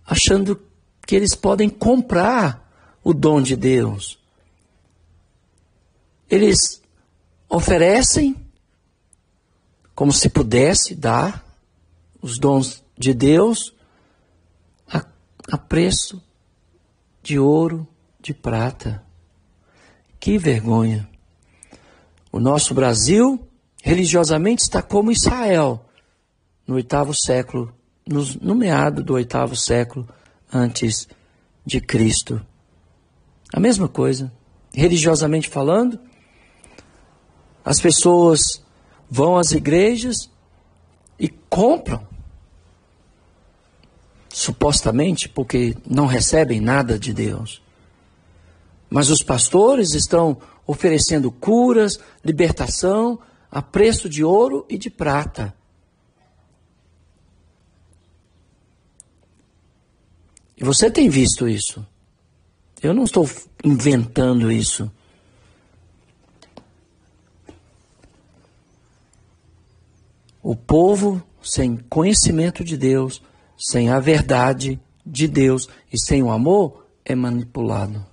achando 0.06 0.60
que 1.06 1.16
eles 1.16 1.34
podem 1.34 1.68
comprar 1.68 2.62
o 3.02 3.12
dom 3.12 3.42
de 3.42 3.56
Deus. 3.56 4.18
Eles 6.30 6.82
oferecem 7.48 8.36
como 9.94 10.12
se 10.12 10.28
pudesse 10.28 10.94
dar 10.94 11.44
os 12.20 12.38
dons 12.38 12.82
de 12.96 13.12
Deus 13.12 13.74
a, 14.88 15.04
a 15.50 15.58
preço 15.58 16.22
de 17.22 17.38
ouro, 17.38 17.86
de 18.20 18.32
prata. 18.32 19.04
Que 20.18 20.38
vergonha! 20.38 21.08
O 22.30 22.40
nosso 22.40 22.72
Brasil 22.72 23.46
religiosamente 23.82 24.62
está 24.62 24.80
como 24.80 25.12
Israel 25.12 25.84
no 26.66 26.76
oitavo 26.76 27.12
século, 27.14 27.74
no, 28.06 28.24
no 28.40 28.54
meado 28.54 29.02
do 29.02 29.14
oitavo 29.14 29.54
século 29.54 30.08
antes 30.52 31.08
de 31.64 31.80
Cristo. 31.80 32.44
A 33.52 33.60
mesma 33.60 33.88
coisa, 33.88 34.32
religiosamente 34.74 35.48
falando, 35.48 35.98
as 37.64 37.80
pessoas 37.80 38.62
vão 39.10 39.36
às 39.36 39.52
igrejas 39.52 40.30
e 41.18 41.28
compram 41.28 42.06
supostamente 44.28 45.28
porque 45.28 45.76
não 45.86 46.06
recebem 46.06 46.60
nada 46.60 46.98
de 46.98 47.12
Deus. 47.12 47.62
Mas 48.88 49.10
os 49.10 49.22
pastores 49.22 49.94
estão 49.94 50.38
oferecendo 50.66 51.30
curas, 51.30 51.98
libertação 52.24 53.18
a 53.50 53.60
preço 53.60 54.08
de 54.08 54.24
ouro 54.24 54.64
e 54.68 54.78
de 54.78 54.88
prata. 54.88 55.54
Você 60.62 60.88
tem 60.88 61.08
visto 61.08 61.48
isso. 61.48 61.84
Eu 62.80 62.94
não 62.94 63.02
estou 63.02 63.28
inventando 63.64 64.50
isso. 64.50 64.88
O 70.40 70.54
povo 70.54 71.20
sem 71.42 71.76
conhecimento 71.76 72.62
de 72.62 72.76
Deus, 72.76 73.20
sem 73.58 73.90
a 73.90 73.98
verdade 73.98 74.80
de 75.04 75.26
Deus 75.26 75.68
e 75.92 75.98
sem 75.98 76.22
o 76.22 76.30
amor 76.30 76.86
é 77.04 77.16
manipulado. 77.16 78.06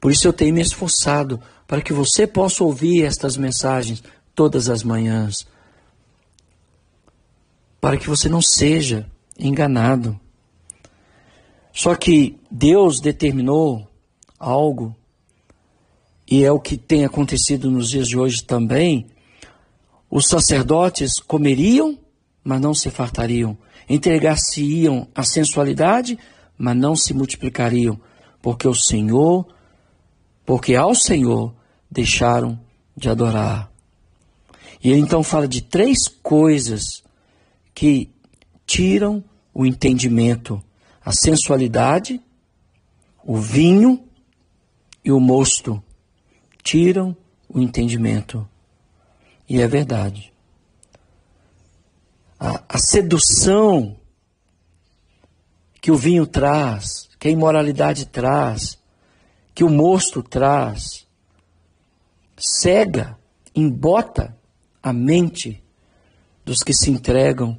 Por 0.00 0.12
isso 0.12 0.28
eu 0.28 0.32
tenho 0.32 0.54
me 0.54 0.60
esforçado 0.60 1.40
para 1.66 1.82
que 1.82 1.92
você 1.92 2.28
possa 2.28 2.62
ouvir 2.62 3.02
estas 3.02 3.36
mensagens 3.36 4.04
todas 4.36 4.68
as 4.68 4.84
manhãs, 4.84 5.48
para 7.80 7.96
que 7.96 8.08
você 8.08 8.28
não 8.28 8.40
seja 8.40 9.04
enganado. 9.36 10.18
Só 11.78 11.94
que 11.94 12.36
Deus 12.50 12.98
determinou 13.00 13.88
algo, 14.36 14.96
e 16.28 16.42
é 16.42 16.50
o 16.50 16.58
que 16.58 16.76
tem 16.76 17.04
acontecido 17.04 17.70
nos 17.70 17.88
dias 17.88 18.08
de 18.08 18.18
hoje 18.18 18.42
também. 18.42 19.06
Os 20.10 20.26
sacerdotes 20.26 21.20
comeriam, 21.20 21.96
mas 22.42 22.60
não 22.60 22.74
se 22.74 22.90
fartariam. 22.90 23.56
Entregar-se-iam 23.88 25.06
à 25.14 25.22
sensualidade, 25.22 26.18
mas 26.58 26.76
não 26.76 26.96
se 26.96 27.14
multiplicariam, 27.14 27.96
porque 28.42 28.66
o 28.66 28.74
Senhor, 28.74 29.46
porque 30.44 30.74
ao 30.74 30.96
Senhor 30.96 31.54
deixaram 31.88 32.58
de 32.96 33.08
adorar. 33.08 33.70
E 34.82 34.90
ele 34.90 35.02
então 35.02 35.22
fala 35.22 35.46
de 35.46 35.62
três 35.62 36.08
coisas 36.08 37.04
que 37.72 38.10
tiram 38.66 39.22
o 39.54 39.64
entendimento 39.64 40.60
a 41.08 41.12
sensualidade, 41.12 42.20
o 43.24 43.38
vinho 43.38 44.06
e 45.02 45.10
o 45.10 45.18
mosto 45.18 45.82
tiram 46.62 47.16
o 47.48 47.58
entendimento. 47.58 48.46
E 49.48 49.58
é 49.62 49.66
verdade. 49.66 50.30
A, 52.38 52.62
a 52.68 52.78
sedução 52.78 53.96
que 55.80 55.90
o 55.90 55.96
vinho 55.96 56.26
traz, 56.26 57.08
que 57.18 57.28
a 57.28 57.30
imoralidade 57.30 58.04
traz, 58.04 58.78
que 59.54 59.64
o 59.64 59.70
mosto 59.70 60.22
traz, 60.22 61.06
cega, 62.36 63.18
embota 63.54 64.36
a 64.82 64.92
mente 64.92 65.64
dos 66.44 66.58
que 66.58 66.74
se 66.74 66.90
entregam 66.90 67.58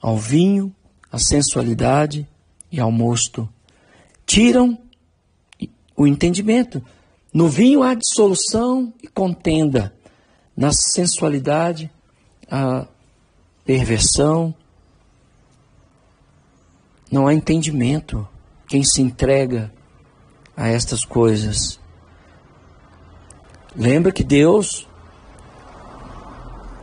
ao 0.00 0.16
vinho, 0.16 0.72
à 1.10 1.18
sensualidade 1.18 2.28
e 2.72 2.80
ao 2.80 2.90
mosto. 2.90 3.46
Tiram 4.24 4.78
o 5.94 6.06
entendimento. 6.06 6.82
No 7.32 7.48
vinho 7.48 7.82
há 7.82 7.94
dissolução 7.94 8.92
e 9.02 9.06
contenda. 9.06 9.94
Na 10.56 10.72
sensualidade, 10.72 11.90
a 12.50 12.86
perversão. 13.64 14.54
Não 17.10 17.26
há 17.26 17.34
entendimento. 17.34 18.26
Quem 18.66 18.82
se 18.82 19.02
entrega 19.02 19.70
a 20.56 20.68
estas 20.68 21.04
coisas. 21.04 21.78
Lembra 23.76 24.12
que 24.12 24.24
Deus 24.24 24.88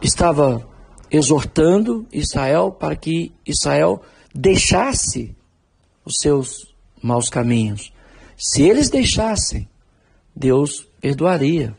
estava 0.02 0.67
exortando 1.12 2.08
Israel 2.12 2.71
para 2.71 2.95
que 2.95 3.32
Israel 3.45 4.02
deixasse 4.34 5.36
os 6.10 6.15
seus 6.19 6.74
maus 7.02 7.30
caminhos. 7.30 7.93
Se 8.36 8.63
eles 8.63 8.89
deixassem, 8.89 9.67
Deus 10.36 10.88
perdoaria. 11.00 11.76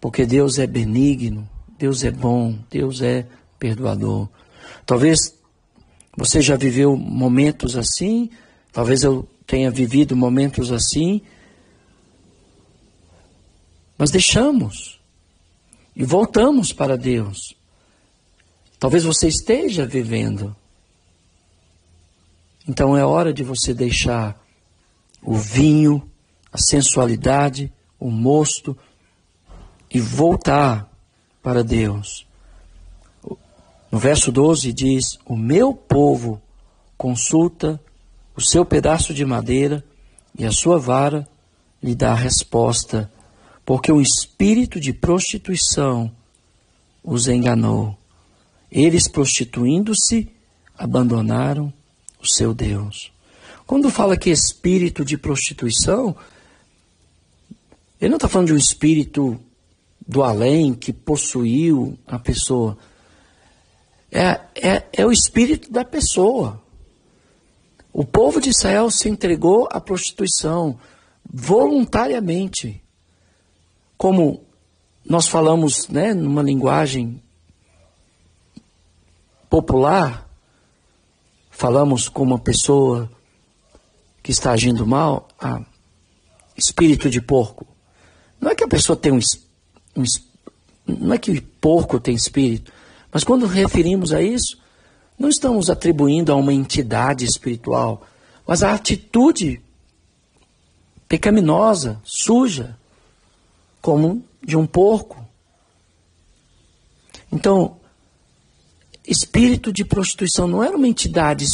Porque 0.00 0.26
Deus 0.26 0.58
é 0.58 0.66
benigno, 0.66 1.48
Deus 1.78 2.04
é 2.04 2.10
bom, 2.10 2.58
Deus 2.68 3.00
é 3.00 3.26
perdoador. 3.58 4.28
Talvez 4.84 5.18
você 6.16 6.42
já 6.42 6.56
viveu 6.56 6.96
momentos 6.96 7.76
assim, 7.76 8.30
talvez 8.72 9.02
eu 9.02 9.26
tenha 9.46 9.70
vivido 9.70 10.16
momentos 10.16 10.70
assim, 10.72 11.22
mas 13.96 14.10
deixamos 14.10 15.00
e 15.94 16.04
voltamos 16.04 16.72
para 16.72 16.98
Deus. 16.98 17.54
Talvez 18.78 19.04
você 19.04 19.28
esteja 19.28 19.86
vivendo 19.86 20.54
então 22.66 22.96
é 22.96 23.04
hora 23.04 23.32
de 23.32 23.42
você 23.42 23.74
deixar 23.74 24.42
o 25.22 25.34
vinho, 25.34 26.08
a 26.52 26.58
sensualidade, 26.58 27.72
o 27.98 28.10
mosto 28.10 28.76
e 29.90 30.00
voltar 30.00 30.90
para 31.42 31.62
Deus. 31.62 32.26
No 33.90 33.98
verso 33.98 34.32
12 34.32 34.72
diz: 34.72 35.04
O 35.24 35.36
meu 35.36 35.74
povo 35.74 36.40
consulta 36.96 37.80
o 38.36 38.40
seu 38.40 38.64
pedaço 38.64 39.14
de 39.14 39.24
madeira 39.24 39.84
e 40.36 40.44
a 40.44 40.50
sua 40.50 40.78
vara 40.78 41.28
lhe 41.82 41.94
dá 41.94 42.12
a 42.12 42.16
resposta, 42.16 43.12
porque 43.64 43.92
o 43.92 44.00
espírito 44.00 44.80
de 44.80 44.92
prostituição 44.92 46.10
os 47.02 47.28
enganou. 47.28 47.96
Eles, 48.72 49.06
prostituindo-se, 49.06 50.28
abandonaram 50.76 51.72
o 52.24 52.34
seu 52.34 52.54
Deus. 52.54 53.12
Quando 53.66 53.90
fala 53.90 54.16
que 54.16 54.30
espírito 54.30 55.04
de 55.04 55.16
prostituição, 55.16 56.16
ele 58.00 58.10
não 58.10 58.16
está 58.16 58.28
falando 58.28 58.48
de 58.48 58.54
um 58.54 58.58
espírito 58.58 59.40
do 60.06 60.22
além 60.22 60.74
que 60.74 60.92
possuiu 60.92 61.98
a 62.06 62.18
pessoa. 62.18 62.76
É, 64.12 64.40
é, 64.54 64.86
é 64.92 65.06
o 65.06 65.12
espírito 65.12 65.72
da 65.72 65.84
pessoa. 65.84 66.60
O 67.92 68.04
povo 68.04 68.40
de 68.40 68.50
Israel 68.50 68.90
se 68.90 69.08
entregou 69.08 69.68
à 69.70 69.80
prostituição 69.80 70.78
voluntariamente. 71.32 72.82
Como 73.96 74.44
nós 75.04 75.26
falamos 75.26 75.88
né, 75.88 76.12
numa 76.12 76.42
linguagem 76.42 77.22
popular, 79.48 80.23
falamos 81.54 82.08
com 82.08 82.22
uma 82.24 82.38
pessoa 82.38 83.08
que 84.22 84.32
está 84.32 84.50
agindo 84.50 84.84
mal, 84.86 85.28
ah, 85.40 85.62
espírito 86.56 87.08
de 87.08 87.20
porco. 87.20 87.66
Não 88.40 88.50
é 88.50 88.54
que 88.54 88.64
a 88.64 88.68
pessoa 88.68 88.96
tem 88.96 89.12
um, 89.12 89.20
um 89.96 90.04
não 90.86 91.14
é 91.14 91.18
que 91.18 91.30
o 91.30 91.42
porco 91.60 92.00
tem 92.00 92.14
espírito, 92.14 92.72
mas 93.10 93.22
quando 93.22 93.46
referimos 93.46 94.12
a 94.12 94.20
isso, 94.20 94.58
não 95.18 95.28
estamos 95.28 95.70
atribuindo 95.70 96.32
a 96.32 96.34
uma 96.34 96.52
entidade 96.52 97.24
espiritual, 97.24 98.02
mas 98.46 98.62
a 98.62 98.74
atitude 98.74 99.62
pecaminosa, 101.08 102.00
suja, 102.02 102.76
como 103.80 104.24
de 104.42 104.56
um 104.56 104.66
porco. 104.66 105.24
Então, 107.30 107.76
espírito 109.06 109.72
de 109.72 109.84
prostituição 109.84 110.46
não 110.46 110.62
era 110.62 110.76
uma 110.76 110.88
entidade 110.88 111.44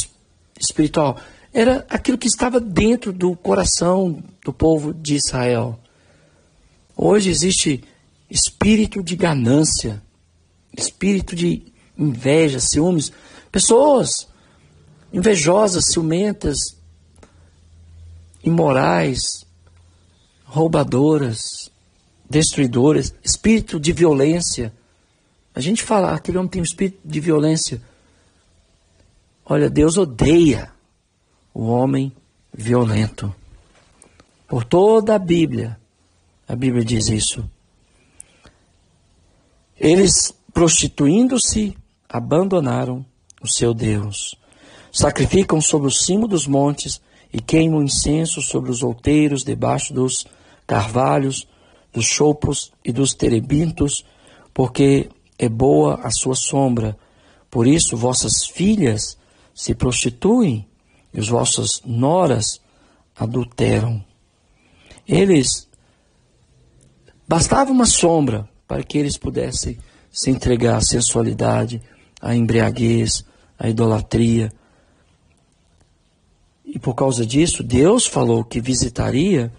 espiritual, 0.59 1.19
era 1.53 1.85
aquilo 1.89 2.17
que 2.17 2.27
estava 2.27 2.59
dentro 2.59 3.11
do 3.11 3.35
coração 3.35 4.23
do 4.43 4.53
povo 4.53 4.93
de 4.93 5.15
Israel. 5.15 5.77
Hoje 6.95 7.29
existe 7.29 7.83
espírito 8.29 9.03
de 9.03 9.15
ganância, 9.15 10.01
espírito 10.77 11.35
de 11.35 11.63
inveja, 11.97 12.59
ciúmes, 12.59 13.11
pessoas 13.51 14.09
invejosas, 15.13 15.83
ciumentas, 15.91 16.57
imorais, 18.43 19.19
roubadoras, 20.45 21.39
destruidoras, 22.29 23.13
espírito 23.23 23.79
de 23.79 23.91
violência 23.91 24.73
a 25.61 25.63
gente 25.63 25.83
fala, 25.83 26.15
aquele 26.15 26.39
homem 26.39 26.49
tem 26.49 26.61
um 26.61 26.65
espírito 26.65 26.99
de 27.05 27.19
violência. 27.19 27.79
Olha, 29.45 29.69
Deus 29.69 29.95
odeia 29.95 30.71
o 31.53 31.67
homem 31.67 32.11
violento. 32.51 33.33
Por 34.47 34.63
toda 34.63 35.13
a 35.13 35.19
Bíblia, 35.19 35.79
a 36.47 36.55
Bíblia 36.55 36.83
diz 36.83 37.09
isso. 37.09 37.47
Eles, 39.79 40.33
prostituindo-se, 40.51 41.77
abandonaram 42.09 43.05
o 43.39 43.47
seu 43.47 43.71
Deus. 43.71 44.35
Sacrificam 44.91 45.61
sobre 45.61 45.87
o 45.87 45.91
cimo 45.91 46.27
dos 46.27 46.47
montes 46.47 46.99
e 47.31 47.39
queimam 47.39 47.83
incenso 47.83 48.41
sobre 48.41 48.71
os 48.71 48.81
outeiros 48.81 49.43
debaixo 49.43 49.93
dos 49.93 50.25
carvalhos, 50.65 51.47
dos 51.93 52.05
chopos 52.05 52.71
e 52.83 52.91
dos 52.91 53.13
terebintos, 53.13 54.03
porque 54.53 55.09
é 55.41 55.49
boa 55.49 55.99
a 56.03 56.11
sua 56.11 56.35
sombra. 56.35 56.95
Por 57.49 57.65
isso 57.65 57.97
vossas 57.97 58.45
filhas 58.45 59.17
se 59.55 59.73
prostituem 59.73 60.67
e 61.11 61.19
os 61.19 61.29
vossas 61.29 61.81
noras 61.83 62.61
adulteram. 63.15 64.05
Eles 65.07 65.67
bastava 67.27 67.71
uma 67.71 67.87
sombra 67.87 68.47
para 68.67 68.83
que 68.83 68.99
eles 68.99 69.17
pudessem 69.17 69.79
se 70.11 70.29
entregar 70.29 70.77
à 70.77 70.81
sensualidade, 70.81 71.81
à 72.21 72.35
embriaguez, 72.35 73.25
à 73.57 73.67
idolatria. 73.67 74.53
E 76.63 76.77
por 76.77 76.93
causa 76.93 77.25
disso, 77.25 77.63
Deus 77.63 78.05
falou 78.05 78.43
que 78.43 78.61
visitaria 78.61 79.51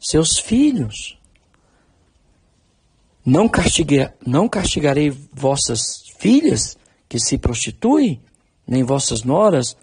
seus 0.00 0.38
filhos. 0.38 1.17
Não, 3.30 3.46
castigue, 3.46 4.08
não 4.26 4.48
castigarei 4.48 5.10
vossas 5.10 5.80
filhas 6.18 6.78
que 7.06 7.20
se 7.20 7.36
prostituem, 7.36 8.22
nem 8.66 8.82
vossas 8.82 9.22
noras 9.22 9.76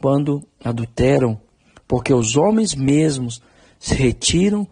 quando 0.00 0.46
adulteram, 0.62 1.40
porque 1.88 2.14
os 2.14 2.36
homens 2.36 2.76
mesmos 2.76 3.42
se 3.76 3.96
retiram 3.96 4.68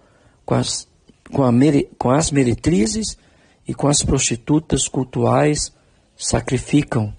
com 0.47 0.55
as, 0.55 0.87
com, 1.33 1.43
a, 1.43 1.51
com 1.99 2.11
as 2.11 2.31
meretrizes 2.31 3.19
e 3.67 3.75
com 3.75 3.89
as 3.89 4.01
prostitutas 4.01 4.87
cultuais 4.87 5.73
sacrificam. 6.17 7.13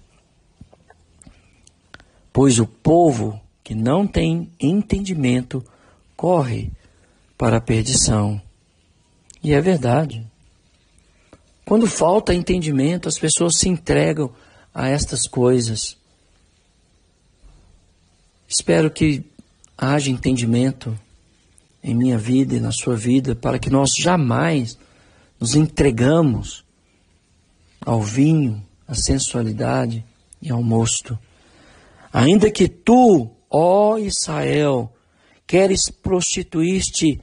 Pois 2.32 2.58
o 2.58 2.66
povo 2.66 3.38
que 3.66 3.76
não 3.76 4.08
tem 4.08 4.50
entendimento 4.58 5.62
corre 6.16 6.72
para 7.38 7.58
a 7.58 7.62
perdição. 7.62 8.42
E 9.44 9.54
é 9.54 9.60
verdade. 9.60 10.31
Quando 11.66 11.88
falta 11.88 12.34
entendimento, 12.34 13.08
as 13.08 13.18
pessoas 13.18 13.54
se 13.58 13.70
entregam 13.70 14.34
a 14.74 14.88
estas 14.90 15.28
coisas. 15.28 15.98
Espero 18.48 18.92
que 18.92 19.24
haja 19.78 20.12
entendimento 20.12 20.98
em 21.84 21.96
minha 21.96 22.18
vida 22.18 22.56
e 22.56 22.60
na 22.60 22.72
sua 22.72 22.96
vida 22.96 23.36
para 23.36 23.58
que 23.58 23.70
nós 23.70 23.92
jamais 23.98 24.78
nos 25.40 25.56
entregamos 25.56 26.64
ao 27.84 28.02
vinho, 28.02 28.64
à 28.88 28.94
sensualidade 28.94 30.06
e 30.42 30.52
ao 30.52 30.62
mosto. 30.62 31.18
Ainda 32.14 32.52
que 32.52 32.68
tu, 32.68 33.32
ó 33.50 33.98
Israel, 33.98 34.94
queres 35.48 35.90
prostituir-te, 35.90 37.20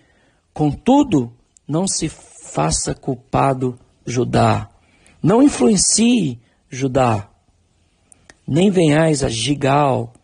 contudo, 0.52 1.32
não 1.66 1.86
se 1.86 2.08
faça 2.08 2.94
culpado 2.94 3.78
Judá. 4.08 4.68
Não 5.22 5.42
influencie 5.42 6.40
Judá. 6.70 7.28
Nem 8.46 8.70
venhais 8.70 9.22
a 9.22 9.28
Gigal, 9.28 10.14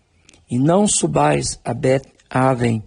e 0.51 0.59
não 0.59 0.87
subais 0.87 1.59
a 1.65 1.75
Bet-Aven. 1.75 2.83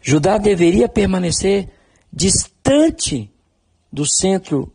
Judá 0.00 0.38
deveria 0.38 0.88
permanecer 0.88 1.68
distante 2.12 3.30
do 3.92 4.04
centro 4.04 4.72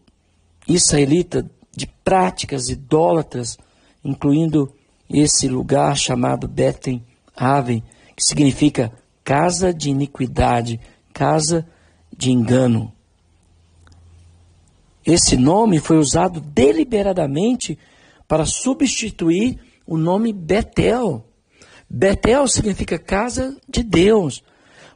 israelita 0.67 1.49
de 1.75 1.87
práticas 1.87 2.69
idólatras, 2.69 3.57
incluindo 4.03 4.73
esse 5.09 5.47
lugar 5.47 5.97
chamado 5.97 6.47
Beten 6.47 7.03
Aven, 7.35 7.83
que 8.15 8.23
significa 8.23 8.93
casa 9.23 9.73
de 9.73 9.89
iniquidade, 9.89 10.79
casa 11.11 11.67
de 12.15 12.31
engano. 12.31 12.93
Esse 15.05 15.37
nome 15.37 15.79
foi 15.79 15.97
usado 15.97 16.41
deliberadamente 16.41 17.77
para 18.27 18.45
substituir 18.45 19.59
o 19.85 19.97
nome 19.97 20.33
Betel. 20.33 21.23
Betel 21.87 22.47
significa 22.47 22.97
casa 22.97 23.55
de 23.69 23.83
Deus. 23.83 24.43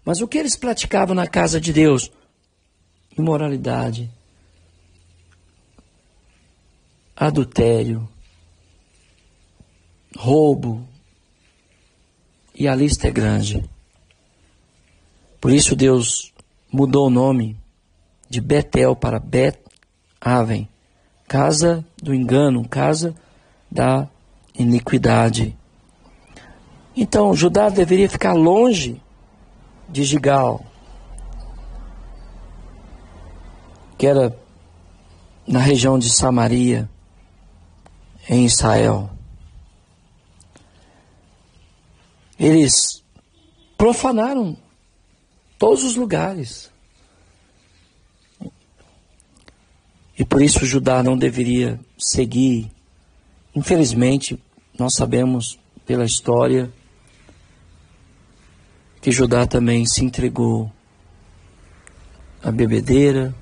Mas 0.04 0.20
o 0.22 0.28
que 0.28 0.40
eles 0.40 0.58
praticavam 0.58 1.14
na 1.14 1.28
casa 1.28 1.62
de 1.62 1.72
Deus? 1.72 2.12
Imoralidade, 3.16 4.10
adultério, 7.16 8.10
roubo, 10.18 10.88
e 12.56 12.68
a 12.68 12.74
lista 12.74 13.08
é 13.08 13.12
grande. 13.12 13.70
Por 15.40 15.52
isso 15.52 15.76
Deus 15.76 16.34
mudou 16.72 17.08
o 17.08 17.10
nome 17.10 17.58
de 18.30 18.42
Betel 18.42 18.96
para 18.96 19.20
Bet 19.20 19.69
Aven, 20.22 20.68
casa 21.28 21.86
do 22.02 22.14
engano, 22.14 22.68
casa 22.68 23.16
da 23.72 24.08
iniquidade. 24.54 25.56
Então, 26.96 27.34
Judá 27.34 27.70
deveria 27.70 28.10
ficar 28.10 28.34
longe 28.34 29.02
de 29.88 30.04
Gigal, 30.04 30.66
que 33.98 34.06
era 34.06 34.38
na 35.48 35.60
região 35.60 35.98
de 35.98 36.10
Samaria, 36.10 36.90
em 38.30 38.46
Israel. 38.46 39.10
Eles 42.38 43.04
profanaram 43.78 44.56
todos 45.58 45.84
os 45.84 45.96
lugares. 45.96 46.72
E 50.20 50.26
por 50.26 50.42
isso 50.42 50.66
Judá 50.66 51.02
não 51.02 51.18
deveria 51.18 51.80
seguir 51.98 52.70
Infelizmente, 53.56 54.42
nós 54.78 54.94
sabemos 54.96 55.60
pela 55.86 56.06
história 56.06 56.72
que 59.02 59.12
Judá 59.12 59.48
também 59.48 59.86
se 59.86 60.06
entregou 60.06 60.72
à 62.44 62.52
bebedeira, 62.52 63.34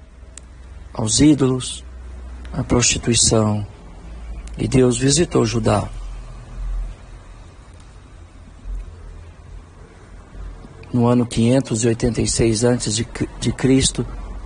aos 0.94 1.20
ídolos, 1.20 1.84
à 2.54 2.64
prostituição. 2.64 3.68
E 4.58 4.68
Deus 4.68 4.98
visitou 4.98 5.46
Judá. 5.46 5.88
No 10.94 11.06
ano 11.06 11.28
586 11.28 12.64
a.C., 12.64 13.06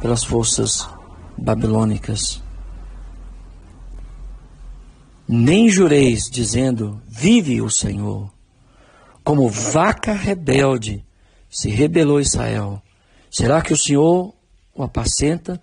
pelas 0.02 0.24
forças 0.24 0.90
babilônicas. 1.42 2.42
Nem 5.28 5.70
jureis, 5.70 6.30
dizendo: 6.32 7.02
Vive 7.08 7.62
o 7.62 7.70
Senhor. 7.70 8.32
Como 9.24 9.50
vaca 9.50 10.14
rebelde 10.14 11.04
se 11.50 11.70
rebelou 11.70 12.20
Israel. 12.20 12.82
Será 13.30 13.62
que 13.62 13.74
o 13.74 13.78
Senhor 13.78 14.34
o 14.76 14.84
apacenta 14.84 15.62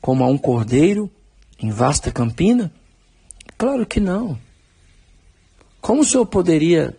como 0.00 0.24
a 0.24 0.28
um 0.28 0.38
cordeiro 0.38 1.10
em 1.60 1.70
vasta 1.70 2.10
campina? 2.10 2.72
Claro 3.56 3.84
que 3.86 4.00
não. 4.00 4.38
Como 5.80 6.02
o 6.02 6.04
Senhor 6.04 6.26
poderia 6.26 6.96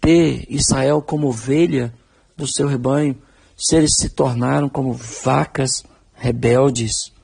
ter 0.00 0.44
Israel 0.48 1.00
como 1.00 1.28
ovelha 1.28 1.92
do 2.36 2.46
seu 2.46 2.68
rebanho 2.68 3.16
se 3.56 3.76
eles 3.76 3.90
se 3.98 4.10
tornaram 4.10 4.68
como 4.68 4.92
vacas 4.92 5.84
rebeldes? 6.14 7.15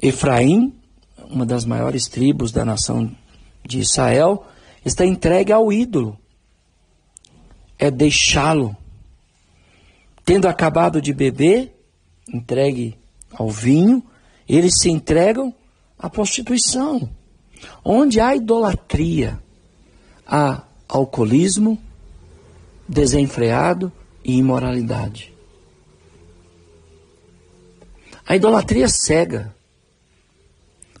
Efraim 0.00 0.78
uma 1.30 1.44
das 1.44 1.64
maiores 1.64 2.08
tribos 2.08 2.50
da 2.52 2.64
nação 2.64 3.14
de 3.64 3.80
Israel, 3.80 4.46
está 4.84 5.04
entregue 5.04 5.52
ao 5.52 5.72
ídolo. 5.72 6.18
É 7.78 7.90
deixá-lo. 7.90 8.76
Tendo 10.24 10.48
acabado 10.48 11.00
de 11.00 11.12
beber, 11.12 11.74
entregue 12.32 12.96
ao 13.32 13.50
vinho, 13.50 14.02
eles 14.48 14.74
se 14.80 14.90
entregam 14.90 15.54
à 15.98 16.08
prostituição. 16.08 17.08
Onde 17.84 18.20
há 18.20 18.34
idolatria, 18.34 19.40
há 20.26 20.64
alcoolismo, 20.88 21.78
desenfreado 22.88 23.92
e 24.24 24.36
imoralidade. 24.36 25.32
A 28.26 28.36
idolatria 28.36 28.88
cega 28.88 29.54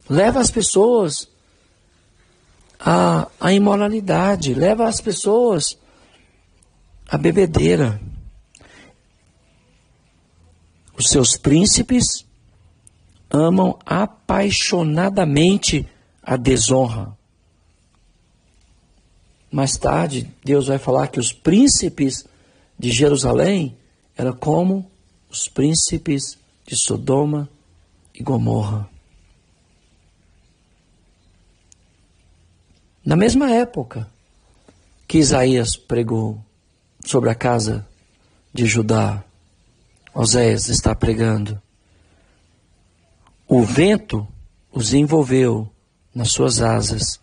leva 0.08 0.40
as 0.40 0.50
pessoas 0.50 1.28
à, 2.78 3.28
à 3.40 3.52
imoralidade, 3.52 4.54
leva 4.54 4.88
as 4.88 5.00
pessoas 5.00 5.76
à 7.08 7.18
bebedeira. 7.18 8.00
Os 10.96 11.10
seus 11.10 11.36
príncipes 11.36 12.24
amam 13.30 13.78
apaixonadamente 13.84 15.86
a 16.22 16.36
desonra. 16.36 17.16
mais 19.50 19.72
tarde, 19.72 20.30
Deus 20.44 20.66
vai 20.66 20.78
falar 20.78 21.08
que 21.08 21.20
os 21.20 21.32
príncipes 21.32 22.26
de 22.78 22.90
Jerusalém 22.90 23.76
eram 24.16 24.34
como 24.34 24.90
os 25.30 25.48
príncipes 25.48 26.36
de 26.66 26.76
Sodoma 26.76 27.48
e 28.14 28.22
Gomorra. 28.22 28.88
Na 33.08 33.16
mesma 33.16 33.50
época 33.50 34.06
que 35.06 35.16
Isaías 35.16 35.78
pregou 35.78 36.38
sobre 37.06 37.30
a 37.30 37.34
casa 37.34 37.88
de 38.52 38.66
Judá, 38.66 39.24
Oséias 40.12 40.68
está 40.68 40.94
pregando. 40.94 41.58
O 43.48 43.62
vento 43.62 44.28
os 44.70 44.92
envolveu 44.92 45.70
nas 46.14 46.32
suas 46.32 46.60
asas 46.60 47.18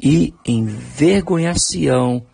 e 0.00 0.32
envergonhar-se-ão 0.46 2.24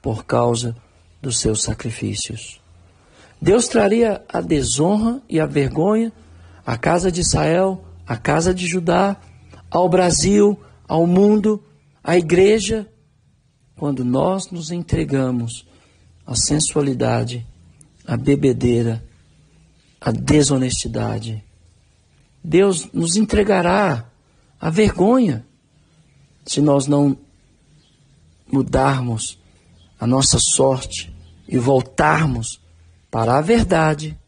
por 0.00 0.24
causa 0.24 0.74
dos 1.20 1.38
seus 1.38 1.62
sacrifícios. 1.62 2.62
Deus 3.42 3.68
traria 3.68 4.24
a 4.26 4.40
desonra 4.40 5.20
e 5.28 5.38
a 5.38 5.44
vergonha 5.44 6.10
à 6.64 6.78
casa 6.78 7.12
de 7.12 7.20
Israel, 7.20 7.84
à 8.06 8.16
casa 8.16 8.54
de 8.54 8.66
Judá, 8.66 9.18
ao 9.70 9.86
Brasil, 9.86 10.58
ao 10.88 11.06
mundo, 11.06 11.62
à 12.02 12.16
igreja, 12.16 12.88
quando 13.76 14.04
nós 14.04 14.50
nos 14.50 14.70
entregamos 14.70 15.66
à 16.26 16.34
sensualidade, 16.34 17.46
à 18.06 18.16
bebedeira, 18.16 19.02
à 20.00 20.10
desonestidade. 20.10 21.42
Deus 22.42 22.88
nos 22.92 23.16
entregará 23.16 24.10
à 24.60 24.70
vergonha 24.70 25.46
se 26.44 26.60
nós 26.60 26.86
não 26.86 27.16
mudarmos 28.50 29.38
a 29.98 30.06
nossa 30.06 30.38
sorte 30.40 31.14
e 31.46 31.56
voltarmos 31.56 32.60
para 33.10 33.38
a 33.38 33.40
verdade, 33.40 34.18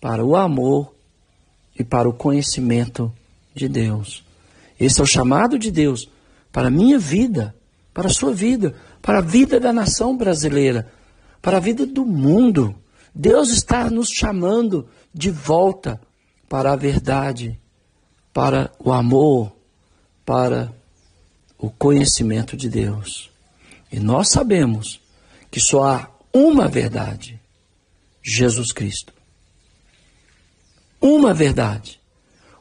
para 0.00 0.24
o 0.24 0.34
amor 0.34 0.92
e 1.78 1.84
para 1.84 2.08
o 2.08 2.12
conhecimento 2.12 3.12
de 3.54 3.68
Deus. 3.68 4.24
Esse 4.80 5.00
é 5.00 5.04
o 5.04 5.06
chamado 5.06 5.58
de 5.58 5.70
Deus 5.70 6.08
para 6.52 6.68
a 6.68 6.70
minha 6.70 6.98
vida, 6.98 7.54
para 7.94 8.08
a 8.08 8.12
sua 8.12 8.32
vida, 8.32 8.74
para 9.00 9.18
a 9.18 9.22
vida 9.22 9.58
da 9.58 9.72
nação 9.72 10.16
brasileira, 10.16 10.92
para 11.40 11.56
a 11.56 11.60
vida 11.60 11.86
do 11.86 12.04
mundo. 12.04 12.74
Deus 13.14 13.50
está 13.50 13.90
nos 13.90 14.08
chamando 14.08 14.86
de 15.12 15.30
volta 15.30 16.00
para 16.48 16.72
a 16.72 16.76
verdade, 16.76 17.58
para 18.32 18.70
o 18.78 18.92
amor, 18.92 19.52
para 20.24 20.72
o 21.58 21.70
conhecimento 21.70 22.56
de 22.56 22.68
Deus. 22.68 23.30
E 23.90 23.98
nós 23.98 24.28
sabemos 24.28 25.00
que 25.50 25.60
só 25.60 25.84
há 25.84 26.10
uma 26.32 26.68
verdade: 26.68 27.40
Jesus 28.22 28.72
Cristo. 28.72 29.12
Uma 31.00 31.34
verdade. 31.34 32.00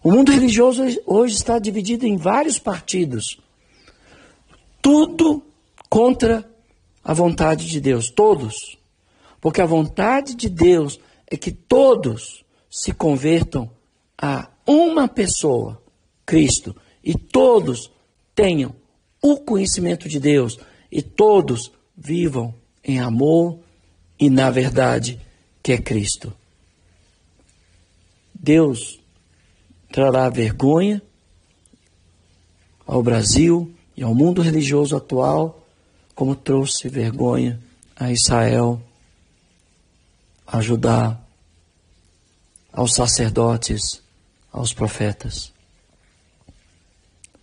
O 0.03 0.11
mundo 0.11 0.31
religioso 0.31 0.83
hoje 1.05 1.35
está 1.35 1.59
dividido 1.59 2.07
em 2.07 2.17
vários 2.17 2.57
partidos. 2.57 3.39
Tudo 4.81 5.43
contra 5.89 6.49
a 7.03 7.13
vontade 7.13 7.67
de 7.67 7.79
Deus, 7.79 8.09
todos. 8.09 8.77
Porque 9.39 9.61
a 9.61 9.65
vontade 9.65 10.35
de 10.35 10.49
Deus 10.49 10.99
é 11.27 11.37
que 11.37 11.51
todos 11.51 12.43
se 12.69 12.93
convertam 12.93 13.69
a 14.17 14.49
uma 14.65 15.07
pessoa, 15.07 15.81
Cristo, 16.25 16.75
e 17.03 17.13
todos 17.15 17.91
tenham 18.35 18.73
o 19.21 19.37
conhecimento 19.37 20.07
de 20.07 20.19
Deus 20.19 20.57
e 20.91 21.01
todos 21.01 21.71
vivam 21.95 22.53
em 22.83 22.99
amor 22.99 23.59
e 24.19 24.29
na 24.29 24.49
verdade 24.49 25.19
que 25.61 25.71
é 25.71 25.77
Cristo. 25.77 26.33
Deus 28.33 28.99
trará 29.91 30.29
vergonha 30.29 31.01
ao 32.85 33.03
Brasil 33.03 33.73
e 34.01 34.03
ao 34.03 34.15
mundo 34.15 34.41
religioso 34.41 34.97
atual, 34.97 35.63
como 36.15 36.35
trouxe 36.35 36.89
vergonha 36.89 37.61
a 37.95 38.11
Israel, 38.11 38.81
a 40.47 40.59
Judá, 40.59 41.21
aos 42.73 42.95
sacerdotes, 42.95 44.01
aos 44.51 44.73
profetas. 44.73 45.53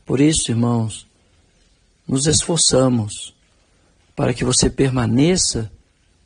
Por 0.04 0.20
isso, 0.20 0.50
irmãos, 0.50 1.06
nos 2.08 2.26
esforçamos 2.26 3.32
para 4.16 4.34
que 4.34 4.44
você 4.44 4.68
permaneça 4.68 5.70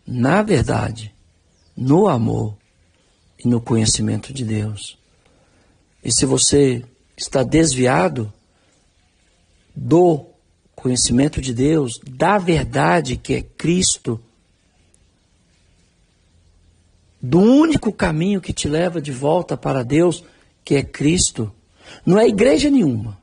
na 0.07 0.41
verdade, 0.41 1.15
no 1.77 2.09
amor 2.09 2.57
e 3.39 3.47
no 3.47 3.61
conhecimento 3.61 4.33
de 4.33 4.47
Deus. 4.47 4.97
E 6.03 6.11
se 6.11 6.25
você 6.25 6.83
está 7.19 7.43
desviado 7.43 8.33
do 9.75 10.27
conhecimento 10.75 11.41
de 11.41 11.55
Deus, 11.55 11.93
da 12.09 12.39
verdade 12.39 13.17
que 13.17 13.35
é 13.35 13.43
Cristo, 13.43 14.21
do 17.21 17.41
único 17.41 17.93
caminho 17.93 18.41
que 18.41 18.53
te 18.53 18.69
leva 18.69 19.01
de 19.01 19.13
volta 19.13 19.57
para 19.57 19.83
Deus, 19.83 20.25
que 20.65 20.75
é 20.75 20.83
Cristo, 20.83 21.53
não 22.05 22.19
é 22.19 22.27
igreja 22.27 22.69
nenhuma 22.69 23.23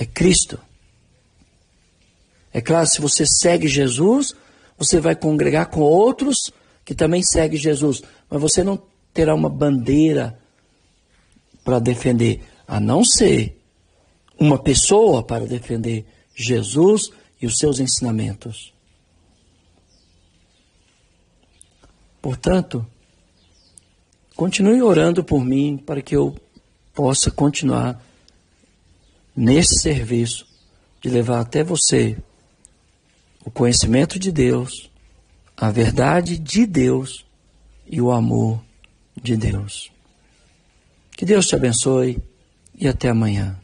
é 0.00 0.06
Cristo. 0.06 0.58
É 2.52 2.60
claro, 2.60 2.86
se 2.86 3.02
você 3.02 3.24
segue 3.26 3.68
Jesus, 3.68 4.34
você 4.78 4.98
vai 4.98 5.14
congregar 5.14 5.66
com 5.66 5.80
outros 5.80 6.50
que 6.86 6.94
também 6.94 7.22
seguem 7.22 7.58
Jesus, 7.58 8.02
mas 8.28 8.40
você 8.40 8.64
não 8.64 8.82
terá 9.12 9.34
uma 9.34 9.50
bandeira 9.50 10.38
para 11.62 11.78
defender, 11.78 12.42
a 12.66 12.80
não 12.80 13.04
ser 13.04 13.59
uma 14.40 14.58
pessoa 14.58 15.22
para 15.22 15.46
defender 15.46 16.06
Jesus 16.34 17.10
e 17.40 17.46
os 17.46 17.56
seus 17.58 17.78
ensinamentos. 17.78 18.72
Portanto, 22.22 22.86
continue 24.34 24.80
orando 24.80 25.22
por 25.22 25.44
mim 25.44 25.76
para 25.76 26.00
que 26.00 26.16
eu 26.16 26.34
possa 26.94 27.30
continuar 27.30 28.02
nesse 29.36 29.78
serviço 29.80 30.46
de 31.02 31.10
levar 31.10 31.40
até 31.40 31.62
você 31.62 32.16
o 33.44 33.50
conhecimento 33.50 34.18
de 34.18 34.32
Deus, 34.32 34.90
a 35.56 35.70
verdade 35.70 36.38
de 36.38 36.66
Deus 36.66 37.26
e 37.86 38.00
o 38.00 38.10
amor 38.10 38.62
de 39.20 39.36
Deus. 39.36 39.90
Que 41.12 41.26
Deus 41.26 41.46
te 41.46 41.54
abençoe 41.54 42.18
e 42.78 42.88
até 42.88 43.10
amanhã. 43.10 43.59